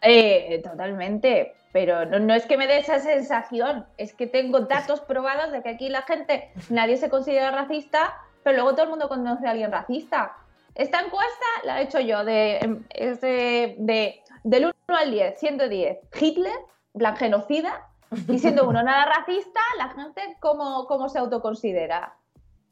[0.00, 5.00] Eh, totalmente, pero no, no es que me dé esa sensación, es que tengo datos
[5.00, 8.14] probados de que aquí la gente, nadie se considera racista,
[8.44, 10.36] pero luego todo el mundo conoce a alguien racista.
[10.76, 15.98] Esta encuesta la he hecho yo, de, de, de- del 1 al 10, siendo 10
[16.20, 16.54] Hitler,
[16.96, 17.88] plan genocida,
[18.28, 22.14] y siendo uno nada racista, la gente cómo, cómo se autoconsidera.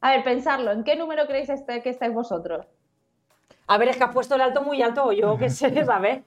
[0.01, 2.67] A ver, pensarlo, ¿en qué número creéis este, que estáis vosotros?
[3.67, 6.23] A ver, es que has puesto el alto muy alto, o yo qué sé, ¿sabes?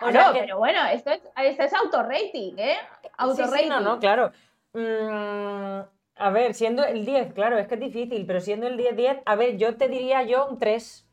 [0.00, 2.76] Uh, O sea Claro, que- pero bueno, esto es, esto es autorrating, ¿eh?
[3.02, 3.62] Sí, Autorrating.
[3.64, 4.30] sí, no, no, claro.
[4.72, 5.80] Mm,
[6.20, 9.34] a ver, siendo el 10, claro, es que es difícil, pero siendo el 10-10, a
[9.36, 11.04] ver, yo te diría yo un 3.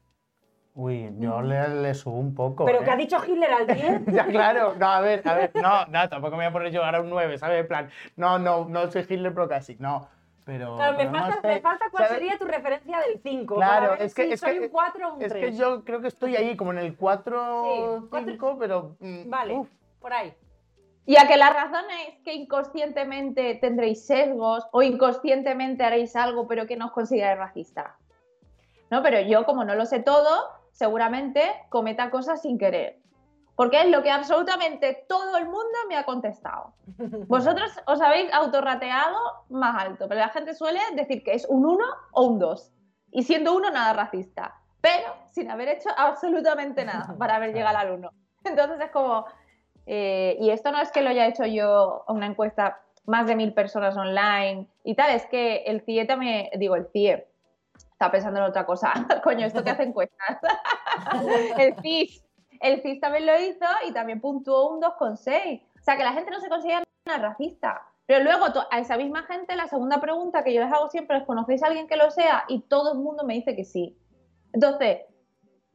[0.77, 2.65] Uy, yo le, le subo un poco.
[2.65, 2.83] Pero ¿eh?
[2.83, 4.01] que ha dicho Hitler al 10.
[4.07, 4.75] Ya, claro.
[4.77, 5.51] No, a ver, a ver.
[5.55, 7.61] No, no, tampoco me voy a poner yo ahora un 9, ¿sabes?
[7.61, 9.77] En plan, no, no, no soy Hitler, pero casi.
[9.79, 10.09] No.
[10.45, 10.75] Pero.
[10.75, 12.19] Claro, me pero falta, sé, me falta cuál ¿sabes?
[12.19, 13.55] sería tu referencia del 5.
[13.55, 15.43] Claro, es que- si es soy que- un 4 o un Es 3.
[15.45, 17.63] que yo creo que estoy ahí, como en el 4,
[18.01, 18.95] Sí, cuatro- 5, pero.
[18.99, 19.69] mm, Vale, uf.
[19.99, 20.33] por ahí.
[21.07, 26.65] Y a que la razón es que inconscientemente tendréis sesgos o inconscientemente haréis algo pero
[26.67, 27.97] que no os consideráis racista.
[28.91, 29.01] ¿No?
[29.01, 32.99] Pero yo, como no lo sé todo, seguramente cometa cosas sin querer.
[33.55, 36.73] Porque es lo que absolutamente todo el mundo me ha contestado.
[37.27, 39.17] Vosotros os habéis autorrateado
[39.49, 42.71] más alto, pero la gente suele decir que es un 1 o un 2.
[43.11, 44.55] Y siendo uno, nada racista.
[44.81, 48.09] Pero sin haber hecho absolutamente nada para haber llegado al 1.
[48.43, 49.25] Entonces es como.
[49.85, 53.35] eh, y esto no es que lo haya hecho yo a una encuesta más de
[53.35, 57.27] mil personas online y tal, es que el CIE también, digo, el CIE,
[57.91, 58.93] está pensando en otra cosa.
[59.23, 60.39] Coño, esto que hace encuestas.
[61.57, 62.24] el CIS.
[62.59, 65.61] El CIS también lo hizo y también puntuó un 2,6.
[65.61, 67.81] O sea, que la gente no se considera una racista.
[68.05, 71.23] Pero luego a esa misma gente, la segunda pregunta que yo les hago siempre es,
[71.23, 72.45] ¿conocéis a alguien que lo sea?
[72.47, 73.97] Y todo el mundo me dice que sí.
[74.53, 74.99] Entonces,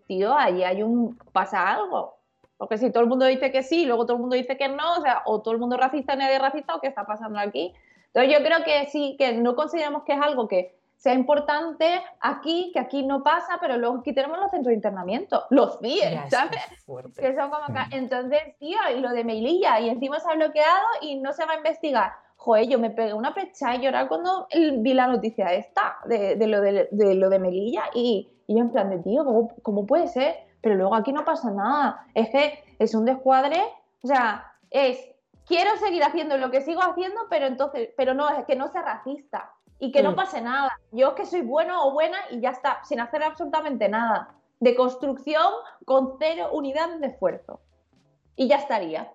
[0.07, 1.19] tío, ahí hay un...
[1.33, 2.19] pasa algo.
[2.57, 4.99] Porque si todo el mundo dice que sí, luego todo el mundo dice que no,
[4.99, 7.75] o sea, o todo el mundo racista, nadie racista, o qué está pasando aquí.
[8.13, 12.71] Entonces yo creo que sí, que no consideramos que es algo que sea importante aquí,
[12.75, 16.61] que aquí no pasa, pero luego aquí tenemos los centros de internamiento, los que ¿sabes?
[16.85, 17.23] fuerte.
[17.23, 17.89] Que son como acá.
[17.91, 21.53] Entonces, tío, y lo de Melilla, y encima se ha bloqueado y no se va
[21.53, 22.13] a investigar.
[22.37, 26.47] Joder, yo me pegué una pecha y llorar cuando vi la noticia esta de, de
[26.47, 29.87] lo de, de lo de Melilla y, y yo en plan de, tío, ¿cómo, ¿cómo
[29.87, 30.35] puede ser?
[30.61, 32.05] Pero luego aquí no pasa nada.
[32.13, 33.59] Es que es un descuadre,
[34.03, 35.03] o sea, es,
[35.47, 38.83] quiero seguir haciendo lo que sigo haciendo, pero entonces, pero no, es que no sea
[38.83, 39.51] racista
[39.81, 40.15] y que no Mm.
[40.15, 40.71] pase nada.
[40.93, 44.29] Yo es que soy bueno o buena y ya está, sin hacer absolutamente nada.
[44.61, 45.43] De construcción
[45.85, 47.61] con cero unidades de esfuerzo.
[48.37, 49.11] Y ya estaría.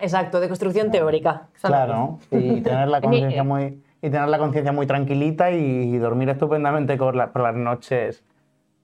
[0.00, 1.48] Exacto, de construcción teórica.
[1.62, 6.96] Claro, y tener la conciencia muy y tener la conciencia muy tranquilita y, dormir estupendamente
[6.96, 8.24] por, la- por las noches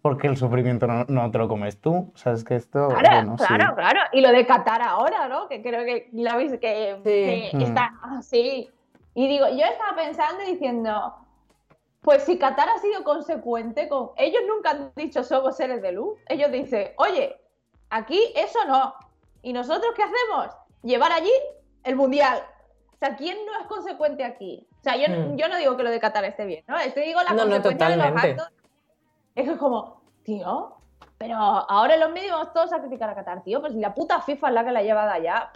[0.01, 2.13] porque el sufrimiento no, no te lo comes tú.
[2.15, 3.45] O sea, es que esto, Claro, bueno, sí.
[3.45, 4.01] claro, claro.
[4.13, 5.49] Y lo de Qatar ahora, ¿no?
[5.49, 7.61] Que creo que la veis que, que Mm.
[7.63, 8.71] está así.
[9.19, 11.13] Y digo, yo estaba pensando y diciendo,
[12.03, 14.11] pues si Qatar ha sido consecuente con.
[14.17, 16.21] Ellos nunca han dicho somos seres de luz.
[16.29, 17.37] Ellos dicen, oye,
[17.91, 18.95] aquí eso no.
[19.43, 20.57] ¿Y nosotros qué hacemos?
[20.85, 21.33] Llevar allí
[21.83, 22.45] el mundial.
[22.95, 24.69] O sea, ¿quién no es consecuente aquí?
[24.79, 25.35] O sea, yo, Mm.
[25.35, 26.79] yo no digo que lo de Qatar esté bien, ¿no?
[26.79, 28.53] Estoy digo la No, no, consecuencia de los actos.
[29.35, 30.77] Es que es como, tío,
[31.19, 33.61] pero ahora en los medios vamos todos a criticar a Qatar, tío.
[33.61, 35.51] Pues si la puta FIFA es la que la ha llevado allá.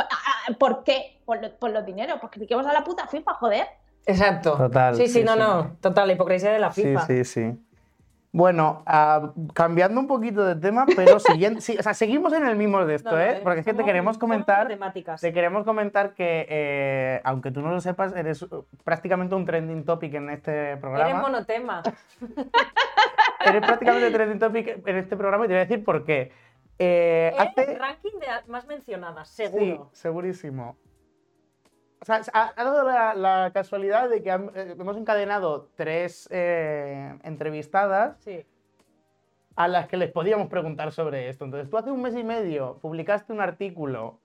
[0.58, 1.18] ¿Por qué?
[1.24, 2.18] Por, lo- por los dineros.
[2.20, 3.66] Pues critiquemos a la puta FIFA, joder.
[4.06, 4.56] Exacto.
[4.56, 5.38] Total, Sí, sí, sí, no, sí.
[5.38, 5.76] no.
[5.80, 7.06] Total, la hipocresía de la Sí, FIFA.
[7.06, 7.52] sí, sí.
[8.34, 12.56] Bueno, ah, cambiando un poquito de tema, pero siguiendo, sí, o sea, seguimos en el
[12.56, 13.32] mismo de esto, No, no, ¿eh?
[13.36, 14.68] eh, Porque es que te queremos comentar,
[15.20, 19.84] te queremos comentar que, eh, aunque tú no lo sepas, eres uh, prácticamente un trending
[19.84, 21.20] topic en este Eres programa.
[21.20, 21.82] monotema.
[23.44, 26.32] Eres prácticamente trending topic en este programa y te voy a decir por qué.
[26.78, 29.90] Eh, hace- ranking de más mencionadas, Sí, seguro.
[29.92, 30.76] segurísimo.
[32.00, 36.26] O sea, ha, ha dado la, la casualidad de que han- eh, hemos encadenado tres
[36.32, 38.44] eh, entrevistadas Sí.
[39.54, 41.44] a las que les podíamos preguntar sobre esto.
[41.44, 44.18] Entonces, tú hace un mes y medio publicaste un artículo,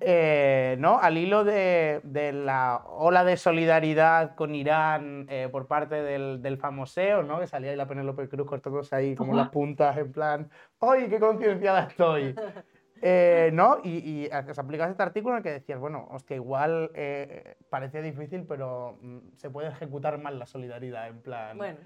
[0.00, 0.98] eh, ¿no?
[0.98, 6.58] Al hilo de, de la ola de solidaridad con Irán eh, por parte del, del
[6.58, 7.40] famoseo, ¿no?
[7.40, 11.18] Que salía ahí la Penélope Cruz cortándose ahí como las puntas, en plan, ¡ay, qué
[11.18, 12.34] concienciada estoy!
[13.00, 13.78] Eh, ¿No?
[13.84, 16.90] Y, y a- os aplicas este artículo en el que decías, bueno, hostia, igual
[17.70, 21.78] parece difícil, pero mm, se puede ejecutar mal la solidaridad, en plan Bueno,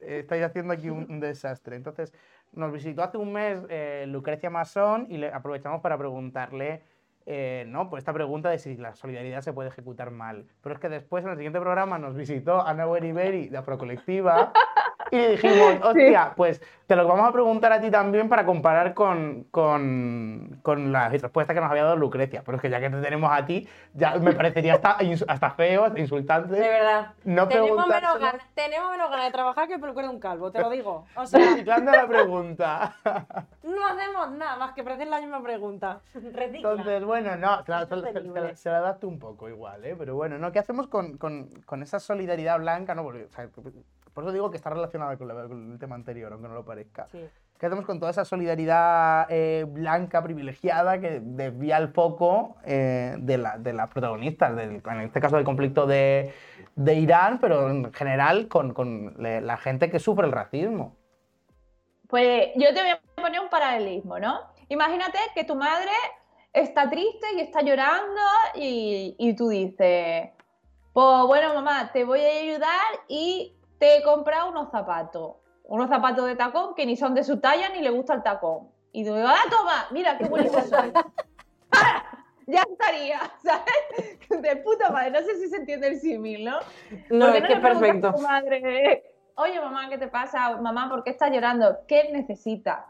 [0.00, 1.74] estáis haciendo aquí un, un desastre.
[1.76, 2.14] Entonces,
[2.52, 3.62] nos visitó hace un mes
[4.06, 6.82] Lucrecia Masón y le aprovechamos para preguntarle,
[7.32, 7.88] eh, ¿no?
[7.88, 10.46] Pues esta pregunta de si la solidaridad se puede ejecutar mal.
[10.62, 14.52] Pero es que después, en el siguiente programa, nos visitó Ana Beriberi de Afrocolectiva
[15.10, 18.94] y le dijimos, hostia, pues te lo vamos a preguntar a ti también para comparar
[18.94, 22.42] con, con, con la respuesta que nos había dado Lucrecia.
[22.44, 24.98] Pero es que ya que te tenemos a ti, ya me parecería hasta,
[25.28, 26.52] hasta feo, hasta insultante.
[26.54, 27.12] de verdad.
[27.22, 30.70] No tenemos, menos ganas, tenemos menos ganas de trabajar que de un calvo, te lo
[30.70, 31.06] digo.
[31.14, 32.96] O sea, Reciclando la pregunta.
[33.62, 36.00] no hacemos nada más que parecer la misma pregunta.
[36.14, 36.70] Recicla.
[36.72, 37.86] Entonces, bueno, no, claro,
[38.54, 39.94] se, la adapta un poco igual, ¿eh?
[39.96, 40.50] Pero bueno, ¿no?
[40.50, 42.94] ¿Qué hacemos con, con- con esa solidaridad blanca?
[42.94, 43.48] No, Porque, o sea,
[44.20, 46.64] por eso digo que está relacionada con, la- con el tema anterior, aunque no lo
[46.64, 47.06] parezca.
[47.10, 47.24] Sí.
[47.58, 53.36] ¿Qué hacemos con toda esa solidaridad eh, blanca privilegiada que desvía el foco eh, de,
[53.38, 56.32] la- de las protagonistas, del- en este caso del conflicto de,
[56.74, 60.96] de Irán, pero en general con, con le- la gente que sufre el racismo?
[62.08, 64.40] Pues yo te voy a poner un paralelismo, ¿no?
[64.68, 65.90] Imagínate que tu madre
[66.52, 68.20] está triste y está llorando
[68.54, 70.30] y, y tú dices,
[70.92, 75.36] pues bueno, mamá, te voy a ayudar y te he comprado unos zapatos.
[75.64, 78.68] Unos zapatos de tacón que ni son de su talla ni le gusta el tacón.
[78.92, 80.92] Y tú digo, ah, toma, mira qué bonito soy.
[82.46, 84.18] ya estaría, ¿sabes?
[84.42, 86.58] De puta madre, no sé si se entiende el símil, ¿no?
[87.08, 88.08] No, ¿Por qué es no que perfecto.
[88.08, 89.04] a tu madre,
[89.36, 90.56] oye mamá, ¿qué te pasa?
[90.56, 91.78] Mamá, ¿por qué estás llorando?
[91.88, 92.84] ¿Qué necesitas?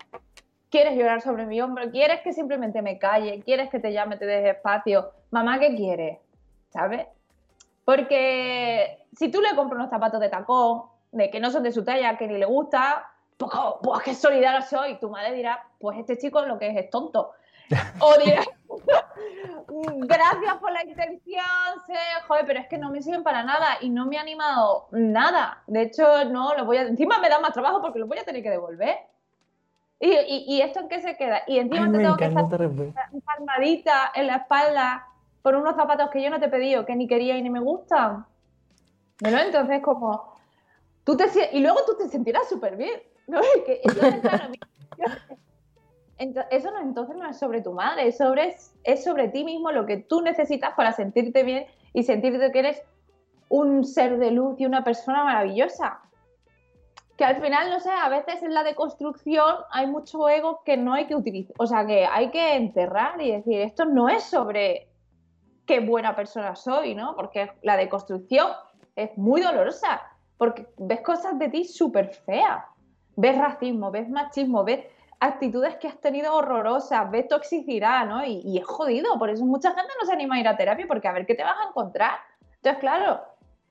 [0.70, 1.90] ¿Quieres llorar sobre mi hombro?
[1.90, 3.42] ¿Quieres que simplemente me calle?
[3.44, 5.12] ¿Quieres que te llame, te deje espacio?
[5.30, 6.18] Mamá, ¿qué quieres?
[6.70, 7.06] ¿Sabes?
[7.90, 11.82] Porque si tú le compras unos zapatos de tacón, de que no son de su
[11.82, 15.00] talla, que ni le gusta, pues, oh, pues qué solidaria soy.
[15.00, 17.32] Tu madre dirá, pues este chico lo que es es tonto.
[17.98, 18.44] O dirá,
[20.06, 21.44] gracias por la intención,
[21.84, 24.86] sé, joder, pero es que no me sirven para nada y no me ha animado
[24.92, 25.64] nada.
[25.66, 28.24] De hecho, no, lo voy a, encima me da más trabajo porque lo voy a
[28.24, 28.98] tener que devolver.
[29.98, 31.42] ¿Y, y, y esto en qué se queda?
[31.48, 32.46] Y encima Ay, te tengo que estar
[33.24, 35.08] palmadita en la espalda
[35.42, 37.60] por unos zapatos que yo no te he pedido, que ni quería y ni me
[37.60, 38.26] gustan.
[39.20, 40.34] Entonces, como.
[41.04, 43.00] Tú te, y luego tú te sentirás súper bien.
[46.18, 49.72] entonces, eso no, entonces no es sobre tu madre, es sobre, es sobre ti mismo
[49.72, 52.82] lo que tú necesitas para sentirte bien y sentirte que eres
[53.48, 56.00] un ser de luz y una persona maravillosa.
[57.16, 60.94] Que al final, no sé, a veces en la deconstrucción hay mucho ego que no
[60.94, 64.89] hay que utilizar, o sea, que hay que enterrar y decir, esto no es sobre
[65.70, 67.14] qué buena persona soy, ¿no?
[67.14, 68.48] Porque la deconstrucción
[68.96, 70.02] es muy dolorosa,
[70.36, 72.64] porque ves cosas de ti súper feas,
[73.14, 74.84] ves racismo, ves machismo, ves
[75.20, 78.24] actitudes que has tenido horrorosas, ves toxicidad, ¿no?
[78.24, 81.06] Y, es jodido, por eso mucha gente no se anima a ir a terapia, porque
[81.06, 82.18] a ver qué te vas a encontrar.
[82.56, 83.20] Entonces, claro,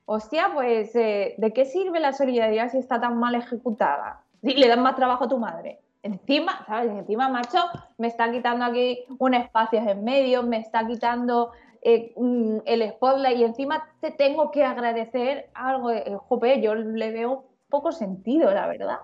[0.06, 4.22] hostia, pues, eh, ¿de qué sirve la solidaridad si está tan mal ejecutada?
[4.42, 5.80] Si le dan más trabajo a tu madre.
[6.02, 6.92] Encima, ¿sabes?
[6.92, 7.58] Encima, macho,
[7.98, 11.52] me está quitando aquí un espacio en medio, me está quitando
[11.82, 15.90] eh, mm, el spotlight y encima te tengo que agradecer algo.
[15.90, 18.98] Eh, jope, yo le veo poco sentido, la verdad.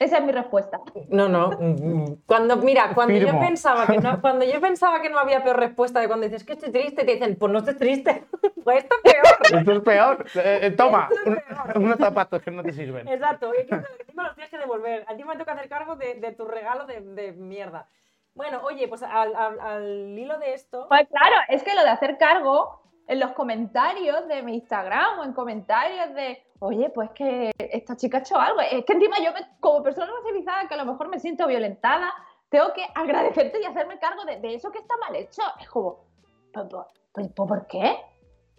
[0.00, 0.80] Esa es mi respuesta.
[1.08, 1.50] No, no.
[1.58, 5.56] mm, Cuando, mira, cuando yo pensaba que no, cuando yo pensaba que no había peor
[5.58, 8.24] respuesta de cuando dices que estoy triste, te dicen, pues no estés triste.
[8.64, 9.60] pues esto es peor.
[9.60, 10.26] Esto es peor.
[10.34, 11.78] Eh, eh, toma, es un- peor.
[11.78, 13.06] unos zapatos que no te sirven.
[13.08, 15.04] Exacto, y que encima los tienes que devolver.
[15.06, 17.86] A ti me toca hacer cargo de, de tu regalo de, de mierda.
[18.34, 20.86] Bueno, oye, pues al, al- al hilo de esto.
[20.88, 25.24] Pues claro, es que lo de hacer cargo en los comentarios de mi Instagram o
[25.24, 28.60] en comentarios de, oye, pues que esta chica ha hecho algo.
[28.60, 32.12] Es que encima yo, me- como persona racializada, que a lo mejor me siento violentada,
[32.48, 35.42] tengo que agradecerte y hacerme cargo de, de eso que está mal hecho.
[35.60, 36.04] Es como,
[36.52, 37.96] pues, pues, pues, pues, ¿por qué?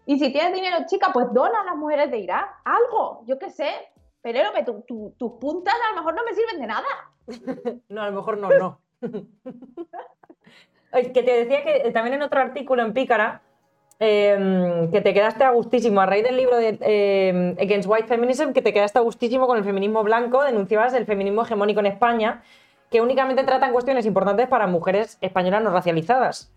[0.06, 2.62] Y si tienes dinero, chica, pues dona a las mujeres de Irak.
[2.64, 3.72] Algo, yo qué sé.
[4.66, 6.88] Tu- tu- tus puntas a lo mejor no me sirven de nada.
[7.90, 8.80] No, a lo mejor no, no.
[10.96, 13.42] Que te decía que eh, también en otro artículo en Pícara,
[14.00, 18.54] eh, que te quedaste a gustísimo, a raíz del libro de eh, Against White Feminism,
[18.54, 22.44] que te quedaste a gustísimo con el feminismo blanco, denunciabas el feminismo hegemónico en España,
[22.90, 26.54] que únicamente tratan cuestiones importantes para mujeres españolas no racializadas.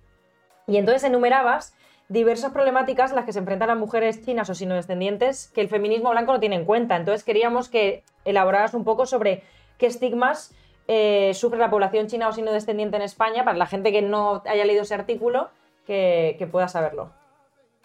[0.69, 1.75] Y entonces enumerabas
[2.09, 6.33] diversas problemáticas las que se enfrentan las mujeres chinas o sinodescendientes que el feminismo blanco
[6.33, 6.95] no tiene en cuenta.
[6.95, 9.43] Entonces queríamos que elaboraras un poco sobre
[9.79, 10.55] qué estigmas
[10.89, 14.65] eh, sufre la población china o sinodescendiente en España, para la gente que no haya
[14.65, 15.51] leído ese artículo,
[15.87, 17.11] que, que pueda saberlo.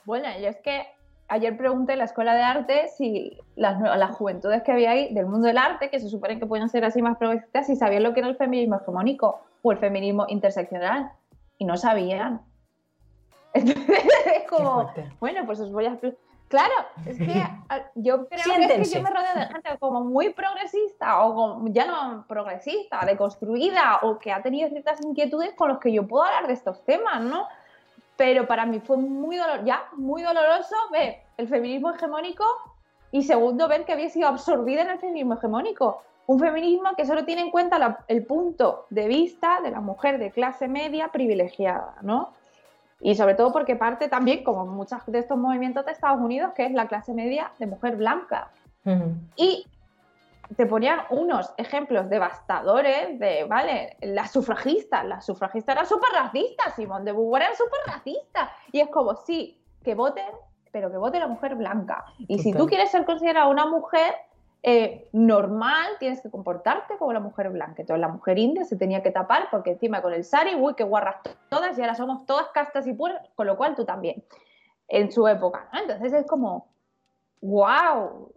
[0.05, 0.87] Bueno, yo es que
[1.27, 5.25] ayer pregunté en la escuela de arte si las, las juventudes que había ahí del
[5.25, 8.13] mundo del arte, que se supone que pueden ser así más progresistas, si sabían lo
[8.13, 11.11] que era el feminismo hegemónico o el feminismo interseccional.
[11.57, 12.41] Y no sabían.
[13.53, 13.99] Entonces
[14.35, 16.19] es como, bueno, pues os voy a explicar.
[16.53, 16.73] Claro,
[17.07, 17.25] es que
[17.95, 21.67] yo creo que, es que yo me rodeo de gente como muy progresista o como,
[21.69, 26.23] ya no progresista, deconstruida o que ha tenido ciertas inquietudes con los que yo puedo
[26.25, 27.47] hablar de estos temas, ¿no?
[28.15, 32.45] pero para mí fue muy dolor, ya muy doloroso ver el feminismo hegemónico
[33.11, 36.03] y segundo ver que había sido absorbida en el feminismo hegemónico.
[36.27, 40.19] Un feminismo que solo tiene en cuenta la- el punto de vista de la mujer
[40.19, 42.33] de clase media privilegiada, ¿no?
[43.03, 46.65] Y sobre todo porque parte también, como muchos de estos movimientos de Estados Unidos, que
[46.65, 48.49] es la clase media de mujer blanca.
[49.35, 49.67] Y
[50.55, 57.03] te ponían unos ejemplos devastadores de, vale, las sufragistas, las sufragistas eran súper racistas, Simón
[57.03, 58.51] de Beauvoir era súper racista.
[58.71, 60.31] Y es como, sí, que voten,
[60.71, 62.05] pero que vote la mujer blanca.
[62.19, 62.69] Y si tú Total.
[62.69, 64.15] quieres ser considerada una mujer
[64.63, 67.81] eh, normal, tienes que comportarte como la mujer blanca.
[67.81, 70.83] Entonces la mujer india se tenía que tapar porque encima con el sari, uy, qué
[70.83, 71.17] guarras
[71.49, 74.23] todas, y ahora somos todas castas y puras, con lo cual tú también,
[74.87, 75.69] en su época.
[75.73, 76.67] Entonces es como,
[77.41, 78.31] wow.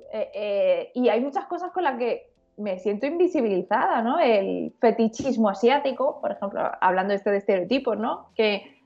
[0.95, 4.18] y hay muchas cosas con las que me siento invisibilizada, ¿no?
[4.18, 8.31] El fetichismo asiático, por ejemplo, hablando de esto de estereotipos, ¿no?
[8.35, 8.81] Que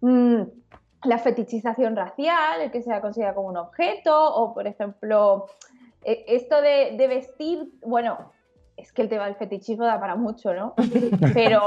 [0.00, 0.42] mm,
[1.04, 5.46] la fetichización racial, el que sea considerado como un objeto, o por ejemplo,
[6.04, 8.32] e- esto de, de vestir, bueno,
[8.76, 10.74] es que el tema del fetichismo da para mucho, ¿no?
[11.34, 11.60] Pero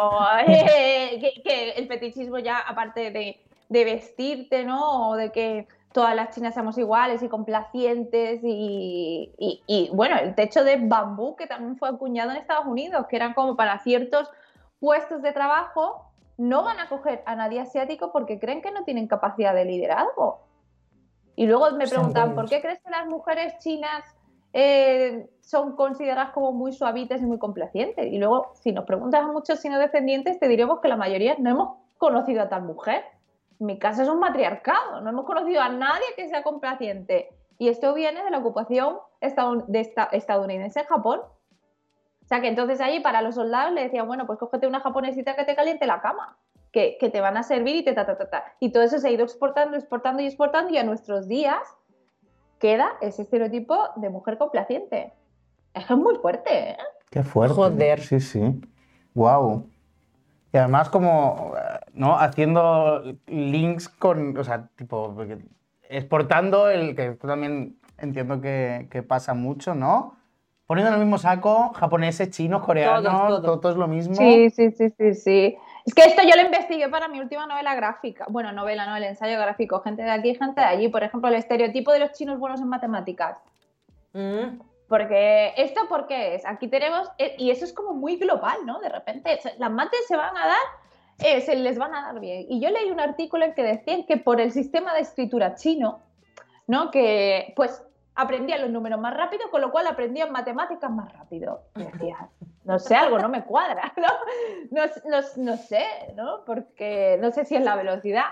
[0.48, 5.10] eh, que, que el fetichismo ya, aparte de, de vestirte, ¿no?
[5.10, 10.36] O de que todas las chinas seamos iguales y complacientes y, y- y, bueno, el
[10.36, 14.30] techo de bambú que también fue acuñado en Estados Unidos, que eran como para ciertos
[14.80, 16.06] puestos de trabajo,
[16.38, 20.40] no van a coger a nadie asiático porque creen que no tienen capacidad de liderazgo.
[21.36, 22.36] Y luego me preguntan.
[22.36, 24.04] ¿por qué crees que las mujeres chinas
[24.54, 28.06] eh, son consideradas como muy suavitas y muy complacientes?
[28.12, 31.49] Y luego, si nos preguntas a muchos sino descendientes, te diremos que la mayoría no
[31.49, 33.04] hemos conocido a tal mujer.
[33.60, 37.30] Mi casa es un matriarcado, no hemos conocido a nadie que sea complaciente.
[37.60, 41.22] Y esto viene de la ocupación estadun- de esta- estadounidense en Japón.
[42.24, 45.36] O sea que entonces allí para los soldados le decían, bueno, pues cógete una japonesita
[45.36, 46.38] que te caliente la cama,
[46.72, 48.45] que, que te van a servir y te ta, ta, ta, ta.
[48.60, 51.60] Y todo eso se ha ido exportando, exportando y exportando y a nuestros días
[52.62, 55.12] queda ese estereotipo de mujer complaciente.
[55.74, 56.78] Es que es muy fuerte, ¿eh?
[57.09, 57.55] Qué fuerte.
[57.55, 57.99] Joder.
[57.99, 58.62] Sí, sí.
[59.14, 59.68] Wow.
[60.53, 61.53] Y además como,
[61.93, 62.18] ¿no?
[62.18, 65.16] Haciendo links con, o sea, tipo,
[65.89, 70.18] exportando el, que esto también entiendo que, que pasa mucho, ¿no?
[70.68, 74.16] Poniendo en el mismo saco japoneses, chinos, coreanos, Todos, todo, es lo mismo.
[74.16, 75.57] Sí, sí, sí, sí, sí.
[75.86, 78.26] Es que esto yo lo investigué para mi última novela gráfica.
[78.30, 79.82] Bueno, novela, no, el ensayo gráfico.
[79.82, 80.88] Gente de aquí, gente de allí.
[80.90, 83.38] Por ejemplo, el estereotipo de los chinos buenos en matemáticas.
[84.14, 84.62] Mm.
[84.88, 86.46] Porque, ¿esto por qué es?
[86.46, 88.80] Aquí tenemos, eh, y eso es como muy global, ¿no?
[88.80, 90.58] De repente, las mates se van a dar,
[91.20, 92.46] eh, se les van a dar bien.
[92.50, 96.02] Y yo leí un artículo en que decían que por el sistema de escritura chino,
[96.68, 96.92] ¿no?
[96.92, 97.82] Que, pues,
[98.16, 101.64] aprendían los números más rápido, con lo cual aprendían matemáticas más rápido.
[101.78, 102.30] Y decía,
[102.64, 104.07] no sé, algo no me cuadra, ¿no?
[104.72, 105.86] No, no, no sé,
[106.16, 106.43] ¿no?
[106.45, 108.26] Porque no sé si es la velocidad.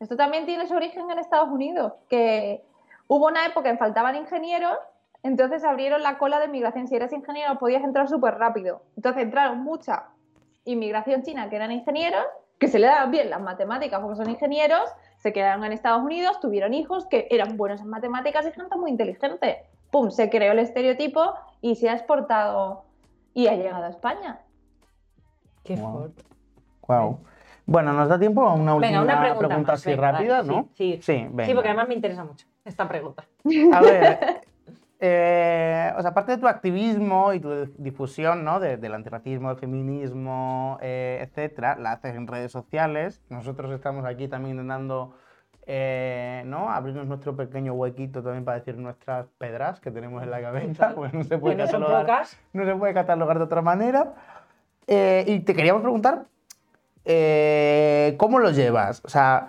[0.00, 2.64] Esto también tiene su origen en Estados Unidos, que
[3.06, 4.76] hubo una época en que faltaban ingenieros,
[5.22, 6.86] entonces abrieron la cola de inmigración.
[6.86, 8.82] Si eres ingeniero podías entrar súper rápido.
[8.96, 10.04] Entonces entraron mucha
[10.64, 12.24] inmigración china que eran ingenieros,
[12.58, 16.40] que se le daban bien las matemáticas porque son ingenieros, se quedaron en Estados Unidos,
[16.40, 19.64] tuvieron hijos que eran buenos en matemáticas y gente muy inteligente.
[19.90, 20.10] ¡Pum!
[20.10, 22.84] Se creó el estereotipo y se ha exportado
[23.36, 24.40] y ha llegado a España.
[25.62, 25.92] Qué Wow.
[25.92, 26.24] fuerte.
[26.88, 27.20] Wow.
[27.66, 30.68] Bueno, nos da tiempo a una última Venga, una pregunta, más, así venga, rápida, ¿no?
[30.74, 31.02] Sí, sí.
[31.02, 31.44] Sí, venga.
[31.46, 33.24] Sí, porque además me interesa mucho esta pregunta.
[33.72, 34.40] A ver,
[35.00, 38.58] eh, o sea, aparte de tu activismo y tu difusión, ¿no?
[38.58, 43.22] de- del antirracismo, del feminismo, eh, etcétera, la haces en redes sociales.
[43.28, 45.14] Nosotros estamos aquí también intentando,
[45.66, 46.70] eh, ¿no?
[46.70, 51.12] Abrirnos nuestro pequeño huequito también para decir nuestras pedras que tenemos en la cabeza, pues
[51.12, 54.14] no se puede catalogar, no se puede catalogar de otra manera.
[54.86, 56.26] Eh, y te queríamos preguntar,
[57.04, 59.02] eh, ¿cómo lo llevas?
[59.04, 59.48] O sea,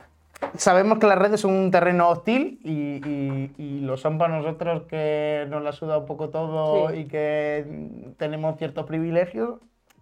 [0.55, 4.83] sabemos que las redes son un terreno hostil y, y- y lo son para nosotros
[4.83, 6.97] que nos la suda un poco todo Sí.
[6.97, 9.59] y que tenemos ciertos privilegios.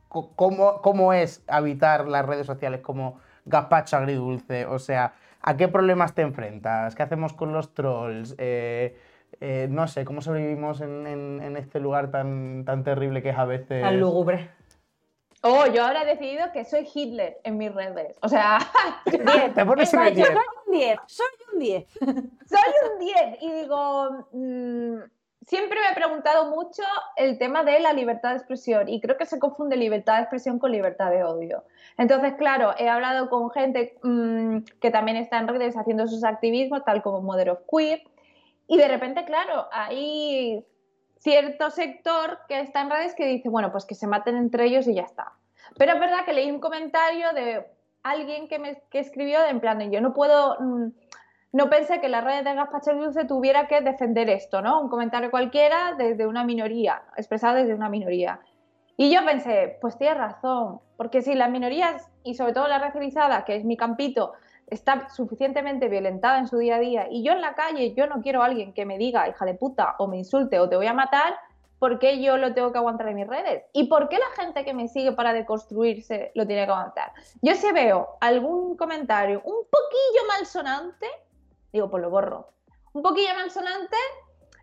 [0.10, 4.66] ¿Cómo, ¿Cómo es habitar las redes sociales como gazpacho agridulce?
[4.66, 5.14] O sea,
[5.48, 6.96] ¿a qué problemas te enfrentas?
[6.96, 8.36] ¿Qué hacemos con los trolls?
[8.38, 8.98] Eh,
[9.40, 13.38] eh, no sé, ¿cómo sobrevivimos en, en- en este lugar tan, tan terrible que es
[13.38, 13.82] a veces...
[13.82, 14.50] Tan lúgubre.
[15.42, 18.18] Oh, yo ahora he decidido que soy Hitler en mis redes.
[18.22, 18.58] O sea,
[19.06, 20.28] Te pones en el yo 10.
[20.28, 21.86] soy un 10, soy un 10.
[22.48, 24.96] soy un 10 y digo, mm,
[25.46, 26.84] siempre me he preguntado mucho
[27.16, 30.60] el tema de la libertad de expresión y creo que se confunde libertad de expresión
[30.60, 31.64] con libertad de odio.
[31.98, 36.84] Entonces, claro, he hablado con gente mm, que también está en redes haciendo sus activismos,
[36.84, 38.02] tal como Mother of Queer,
[38.68, 40.66] y de repente, claro, hay
[41.18, 44.88] cierto sector que está en redes que dice, bueno, pues que se maten entre ellos
[44.88, 45.34] y ya está.
[45.78, 47.66] Pero es verdad que leí un comentario de
[48.04, 50.88] alguien que, me, escribió en plan, yo no puedo, mm,
[51.56, 54.82] no pensé que la red de Gazpacho Dulce tuviera que defender esto, ¿no?
[54.82, 58.42] Un comentario cualquiera desde una minoría, expresado desde una minoría.
[58.98, 63.46] Y yo pensé, pues tienes razón, porque si las minorías, y sobre todo la racializada,
[63.46, 64.34] que es mi campito,
[64.68, 68.22] está suficientemente violentada en su día a día, y yo en la calle, yo no
[68.22, 70.88] quiero a alguien que me diga, hija de puta, o me insulte, o te voy
[70.88, 71.36] a matar,
[71.80, 73.64] ¿por qué yo lo tengo que aguantar en mis redes?
[73.72, 77.14] ¿Y por qué la gente que me sigue para deconstruirse lo tiene que aguantar?
[77.42, 81.08] Yo si veo algún comentario un poquillo malsonante,
[81.76, 82.50] digo, pues lo borro.
[82.94, 83.98] Un poquillo malsonante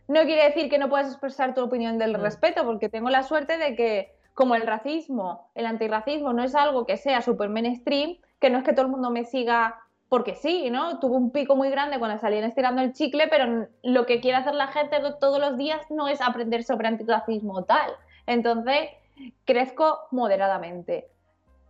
[0.08, 2.22] no quiere decir que no puedas expresar tu opinión del Mm.
[2.22, 6.86] respeto, porque tengo la suerte de que como el racismo, el antirracismo no es algo
[6.86, 10.68] que sea super mainstream, que no es que todo el mundo me siga porque sí,
[10.70, 10.98] ¿no?
[10.98, 14.54] Tuvo un pico muy grande cuando salían estirando el chicle, pero lo que quiere hacer
[14.54, 17.90] la gente to- todos los días no es aprender sobre antirracismo o tal.
[18.26, 18.88] Entonces,
[19.44, 21.08] crezco moderadamente.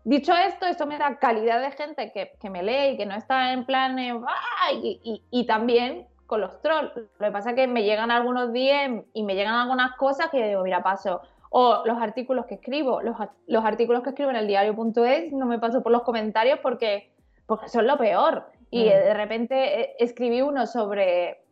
[0.04, 3.14] Dicho esto, esto me da calidad de gente que, que me lee y que no
[3.14, 6.92] está en plan, eh, "Ah", y, y- y también con los trolls.
[6.96, 10.40] Lo que pasa es que me llegan algunos DM y me llegan algunas cosas que
[10.40, 11.20] yo digo, mira, paso.
[11.50, 13.14] O los artículos que escribo, los,
[13.46, 17.12] los artículos que escribo en el diario.es, no me paso por los comentarios porque,
[17.46, 18.46] porque son lo peor.
[18.70, 18.88] Y Mm.
[18.88, 21.42] de repente eh, escribí uno sobre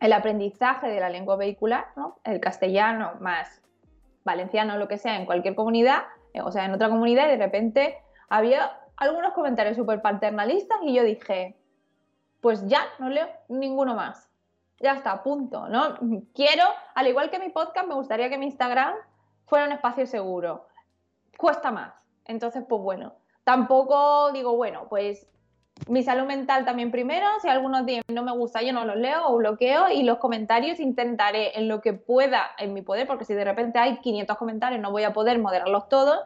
[0.00, 2.18] el aprendizaje de la lengua vehicular, ¿no?
[2.24, 3.62] el castellano más
[4.24, 6.02] valenciano, lo que sea, en cualquier comunidad,
[6.44, 11.02] o sea, en otra comunidad, y de repente había algunos comentarios súper paternalistas y yo
[11.02, 11.56] dije,
[12.40, 14.30] pues ya, no leo ninguno más.
[14.80, 15.96] Ya está, punto, ¿no?
[16.34, 16.64] Quiero,
[16.94, 18.94] al igual que mi podcast, me gustaría que mi Instagram
[19.46, 20.66] fuera un espacio seguro.
[21.38, 21.94] Cuesta más.
[22.24, 23.14] Entonces, pues bueno,
[23.44, 25.26] tampoco digo, bueno, pues
[25.88, 27.26] mi salud mental también primero.
[27.40, 29.88] Si algunos días no me gusta, yo no los leo o bloqueo.
[29.90, 33.78] Y los comentarios intentaré en lo que pueda en mi poder, porque si de repente
[33.78, 36.18] hay 500 comentarios, no voy a poder moderarlos todos,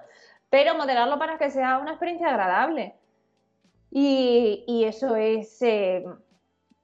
[0.48, 2.94] pero moderarlo para que sea una experiencia agradable.
[3.90, 6.04] Y, y eso es eh,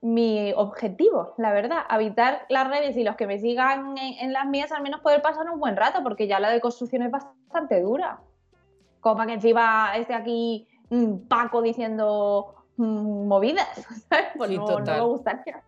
[0.01, 1.79] mi objetivo, la verdad.
[1.89, 5.51] Habitar las redes y los que me sigan en, las mías, al menos poder pasar
[5.51, 8.21] un buen rato, porque ya la deconstrucción es bastante dura.
[9.01, 10.69] Como que encima esté aquí
[11.29, 13.69] Paco diciendo mm, movidas,
[14.09, 14.27] ¿sabes?
[14.37, 14.99] Pues Sí, no, total.
[14.99, 15.63] no me gustaría.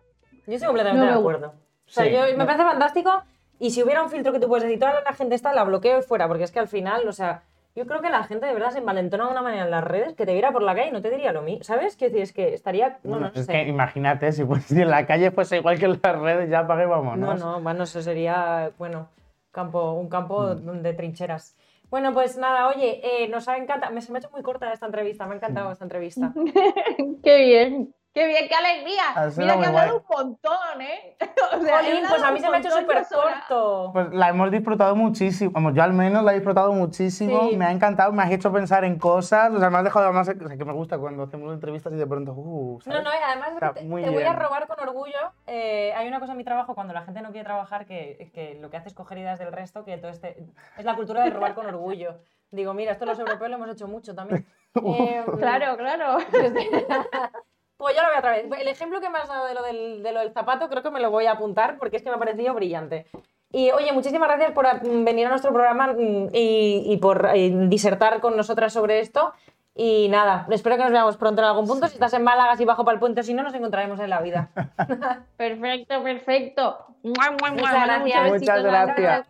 [0.47, 1.47] Yo estoy completamente No me de acuerdo.
[1.47, 2.11] O sea, Sí.
[2.11, 3.11] yo, me parece fantástico.
[3.59, 5.99] Y si hubiera un filtro que tú puedes decir, toda la gente está, la bloqueo
[5.99, 6.27] y fuera.
[6.27, 7.43] Porque es que al final, o sea,
[7.75, 10.13] yo creo que la gente de verdad se envalentona de una manera en las redes
[10.15, 11.63] que te viera por la calle y no te diría lo mismo.
[11.65, 11.95] ¿Sabes?
[11.97, 12.99] Quiero decir, es que estaría.
[13.03, 13.51] No, Bueno, no, no es sé.
[13.51, 16.59] que imagínate, si, pues, si en la calle fuese igual que en las redes, ya
[16.59, 17.39] apague, No, vámonos.
[17.39, 19.09] no, bueno, eso sería, bueno,
[19.51, 20.81] campo, un campo Mm.
[20.81, 21.55] de trincheras.
[21.89, 24.71] Bueno, pues nada, oye, eh, nos ha encantado, me, se me ha hecho muy corta
[24.71, 26.33] esta entrevista, me ha encantado esta entrevista.
[27.23, 29.03] qué bien, qué bien, qué alegría.
[29.15, 31.17] Ha sido Mira que he hablado un montón, ¿eh?
[31.57, 33.89] O sea, Jolín, pues a mí se me ha hecho súper corto.
[33.93, 37.57] Pues la hemos disfrutado muchísimo, vamos, yo al menos la he disfrutado muchísimo, Sí.
[37.57, 40.27] me ha encantado, me has hecho pensar en cosas, o sea, me has dejado además,
[40.29, 43.03] o sea, que me gusta cuando hacemos entrevistas y de pronto, uh, No, ¿sabes?
[43.03, 45.17] no, y además Está te, muy te voy a robar con orgullo.
[45.47, 48.55] eh, hay una cosa en mi trabajo cuando la gente no quiere trabajar que, que
[48.61, 50.35] lo que hace es coger ideas del resto, que todo este
[50.77, 52.15] es la cultura de robar con orgullo.
[52.51, 54.45] Digo, mira, esto los europeos lo hemos hecho mucho también.
[54.85, 56.17] Eh, Claro, claro.
[57.79, 58.45] Pues yo lo voy otra vez.
[58.59, 60.91] El ejemplo que me has dado de lo del, de lo del zapato creo que
[60.91, 63.05] me lo voy a apuntar porque es que me ha parecido brillante.
[63.53, 67.49] Y oye, muchísimas gracias por mm, venir a nuestro programa mm, y, y por eh,
[67.69, 69.31] disertar con nosotras sobre esto.
[69.75, 71.87] Y nada, espero que nos veamos pronto en algún punto.
[71.87, 74.19] Si estás en Málaga, si bajo para el puente, si no, nos encontraremos en la
[74.19, 74.49] vida.
[75.37, 76.85] Perfecto, perfecto.
[77.01, 78.29] Muchas gracias.
[78.29, 79.27] Muchas gracias.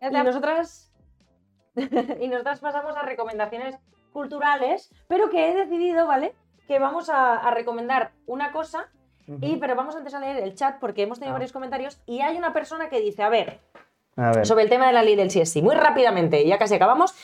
[0.00, 0.92] Y nosotras,
[2.20, 3.78] y nosotras pasamos a recomendaciones
[4.12, 6.34] culturales, pero que he decidido, ¿vale?
[6.66, 8.88] Que vamos a, a recomendar una cosa,
[9.40, 11.38] y, pero vamos antes a leer el chat porque hemos tenido Ah.
[11.38, 13.58] varios comentarios y hay una persona que dice, a ver,
[14.16, 17.14] A ver, sobre el tema de la ley del sí, muy rápidamente, ya casi acabamos,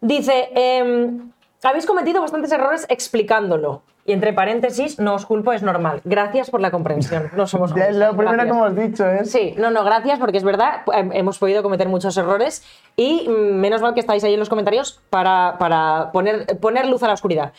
[0.00, 1.30] dice, em,
[1.62, 3.82] habéis cometido bastantes errores explicándolo.
[4.04, 6.00] Y entre paréntesis, no os culpo, es normal.
[6.04, 7.30] Gracias por la comprensión.
[7.36, 8.56] No somos Ya es lo jueces, primero que gracias.
[8.56, 9.30] hemos dicho es...
[9.30, 12.64] Sí, no, no, gracias, porque es verdad, eh, hemos podido cometer muchos errores
[12.96, 17.02] y mm, menos mal que estáis ahí en los comentarios para, para poner, poner luz
[17.04, 17.52] a la oscuridad.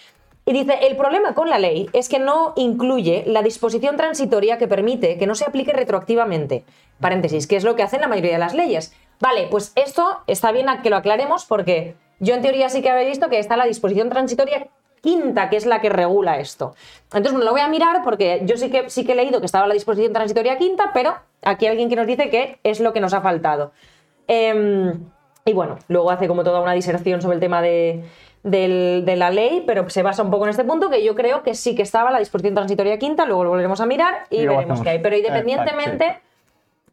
[0.45, 4.67] Y dice, el problema con la ley es que no incluye la disposición transitoria que
[4.67, 6.65] permite que no se aplique retroactivamente.
[6.99, 8.93] Paréntesis, que es lo que hacen la mayoría de las leyes.
[9.21, 12.89] Vale, pues esto está bien a que lo aclaremos porque yo en teoría sí que
[12.89, 14.67] había visto que está la disposición transitoria
[15.01, 16.75] quinta, que es la que regula esto.
[17.05, 19.45] Entonces, bueno, lo voy a mirar porque yo sí que, sí que he leído que
[19.45, 22.93] estaba la disposición transitoria quinta, pero aquí hay alguien que nos dice que es lo
[22.93, 23.71] que nos ha faltado.
[24.27, 25.05] Em,
[25.45, 28.05] y bueno, luego hace como toda una diserción sobre el tema de,
[28.43, 31.43] del- de la ley, pero se basa un poco en este punto, que yo creo
[31.43, 34.81] que sí que estaba la disposición transitoria quinta, luego lo volveremos a mirar y, veremos
[34.81, 34.99] qué hay.
[34.99, 36.19] Pero independientemente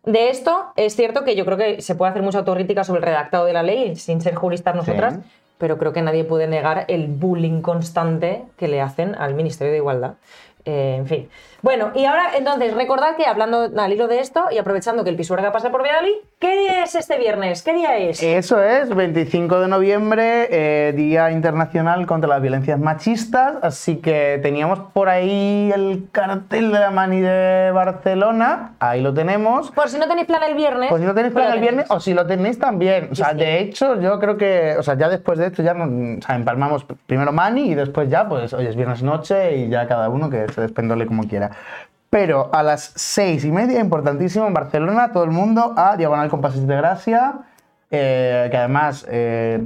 [0.04, 3.06] de esto, es cierto que yo creo que se puede hacer mucha autocrítica sobre el
[3.06, 5.20] redactado de la ley, sin ser juristas nosotras, Sí.
[5.58, 9.78] pero creo que nadie puede negar el bullying constante que le hacen al Ministerio de
[9.78, 10.14] Igualdad.
[10.64, 11.28] Eh, en fin.
[11.62, 15.16] Bueno, y ahora entonces recordad que hablando al hilo de esto y aprovechando que el
[15.16, 17.62] Pisuerga pasa por Valladolid, ¿qué día es este viernes?
[17.62, 18.22] ¿Qué día es?
[18.22, 24.78] Eso es, 25 de noviembre, eh, Día Internacional contra las Violencias Machistas, así que teníamos
[24.94, 29.70] por ahí el cartel de la Mani de Barcelona, ahí lo tenemos.
[29.72, 30.88] Por si no tenéis plan el viernes.
[30.88, 33.08] Pues si no tenéis pues plan el viernes, o si lo tenéis también.
[33.12, 33.38] O sea, Sí, sí.
[33.38, 36.86] de hecho, yo creo que, o sea, ya después de esto ya o sea, empalmamos
[37.06, 40.48] primero Mani y después ya, pues, oye, es viernes noche y ya cada uno que
[40.52, 41.49] se despendole como quiera.
[42.10, 46.40] Pero a las seis y media, importantísimo, en Barcelona, todo el mundo a Diagonal con
[46.40, 47.34] Pases de Gracia,
[47.92, 49.58] eh, que además, eh,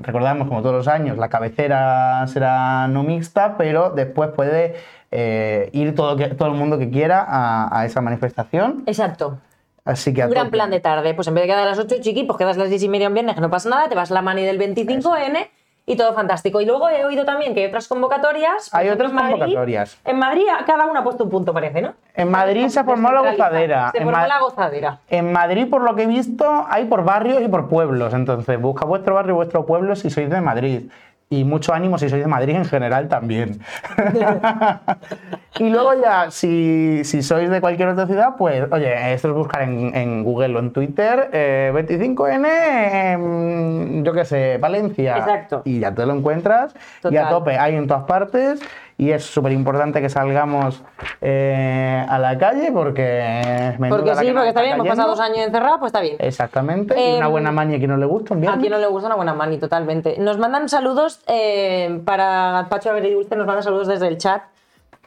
[0.00, 4.74] recordamos, como todos los años, la cabecera será no mixta, pero después puede
[5.10, 8.82] eh, ir todo, que- todo el mundo que quiera a, a esa manifestación.
[8.86, 9.38] Exacto.
[9.84, 11.12] Así que a Un gran plan de tarde.
[11.12, 12.88] Pues en vez de quedar a las 8, chiqui, pues quedas a las 10 y
[12.88, 15.48] media un viernes, que no pasa nada, te vas la mani del 25N
[15.84, 16.60] y todo fantástico.
[16.60, 18.72] Y luego he oído también que hay otras convocatorias.
[18.74, 19.98] Hay otras en Madrid- convocatorias.
[20.04, 21.94] En Madrid cada uno ha puesto un punto, parece, ¿no?
[22.14, 23.90] En Madrid se formó la gozadera.
[23.92, 24.98] Se formó la gozadera.
[25.08, 28.14] En Madrid, por lo que he visto, hay por barrios y por pueblos.
[28.14, 30.90] Entonces, busca vuestro barrio y vuestro pueblo si sois de Madrid.
[31.32, 33.58] Y mucho ánimo si sois de Madrid en general también.
[35.58, 39.62] y luego ya, si, si sois de cualquier otra ciudad, pues, oye, esto es buscar
[39.62, 45.16] en, en Google o en Twitter, eh, 25N, em, yo qué sé, Valencia.
[45.16, 45.62] Exacto.
[45.64, 46.74] Y ya te lo encuentras.
[47.10, 48.60] Y a tope, hay en todas partes.
[49.02, 50.82] Y es súper importante que salgamos
[51.20, 53.74] eh, a la calle porque...
[53.88, 56.16] Porque sí, porque está bien, hemos pasado dos años encerrados, pues está bien.
[56.18, 58.78] Exactamente, y una Em, buena mani a quien no le gusta un A quien no
[58.78, 60.16] le gusta una buena mani, totalmente.
[60.18, 64.42] Nos mandan saludos eh, para Gazpacho Agridulce, nos manda saludos desde el chat.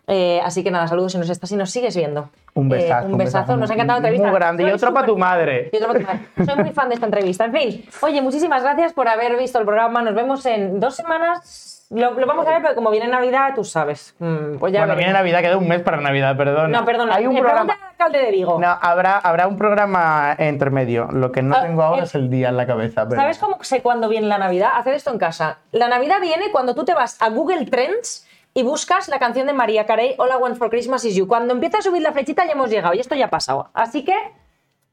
[0.07, 2.29] Eh, así que nada, saludos si nos estás y nos sigues viendo.
[2.53, 3.07] Un Eh, besazo.
[3.07, 4.39] un besazo, nos ha encantado la Muy entrevista.
[4.39, 4.63] grande.
[4.63, 5.69] Y otro para tu madre.
[5.73, 6.45] y otro para tu madre.
[6.45, 7.45] Soy muy fan de esta entrevista.
[7.45, 10.01] En fin, oye, muchísimas gracias por haber visto el programa.
[10.03, 11.71] Nos vemos en dos semanas.
[11.91, 14.15] Lo, lo vamos a ver, pero como viene Navidad, tú sabes.
[14.19, 14.97] Mm, pues ya Bueno, veremos.
[14.97, 16.71] viene Navidad, queda un mes para Navidad, perdón.
[16.71, 17.15] No, perdona.
[17.15, 17.77] Hay un programa.
[17.91, 18.59] alcalde de Vigo.
[18.59, 21.07] No, habrá, habrá un programa entre medio.
[21.11, 23.07] Lo que no Ah, tengo ahora es el día en la cabeza.
[23.07, 24.69] pero- ¿Sabes cómo sé cuándo viene la Navidad?
[24.75, 25.59] Haced esto en casa.
[25.71, 29.53] La Navidad viene cuando tú te vas a Google Trends y buscas la canción de
[29.53, 31.27] María Carey, All I Want for Christmas is You.
[31.27, 33.69] Cuando empieza a subir la flechita ya hemos llegado y esto ya ha pasado.
[33.73, 34.15] Así que,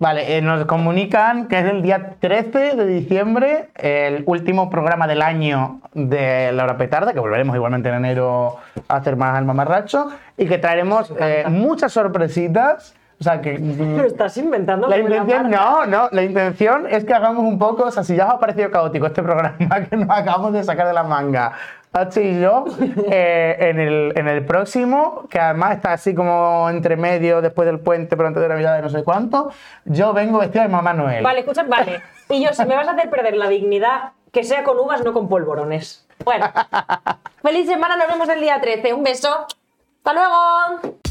[0.03, 5.23] Vale, eh, nos comunican que es el día 13 de diciembre, el último programa del
[5.23, 8.57] año de La Hora Petarda, que volveremos igualmente en enero
[8.89, 12.97] a hacer más al mamarracho, y que traeremos eh, muchas sorpresitas.
[13.21, 13.57] O sea, que...
[13.57, 14.89] mm, lo estás inventando.
[14.89, 18.27] La intención, no, no, la intención es que hagamos un poco, o sea, si ya
[18.27, 19.57] os ha parecido caótico este programa
[19.89, 21.53] que nos acabamos de sacar de la manga,
[21.93, 22.65] H y yo,
[23.11, 27.81] eh, en, el, en el próximo, que además está así como entre medio, después del
[27.81, 29.51] puente, pero antes de Navidad de no sé cuánto,
[29.85, 31.23] yo vengo vestido de Mamá Noel.
[31.23, 32.03] Vale, escucha, vale.
[32.31, 35.13] Y yo, si me vas a hacer perder la dignidad, que sea con uvas, no
[35.13, 36.07] con polvorones.
[36.25, 36.51] Bueno,
[37.43, 38.95] feliz semana, nos vemos el día 13.
[38.95, 39.47] Un beso.
[40.05, 41.02] ¡Hasta luego!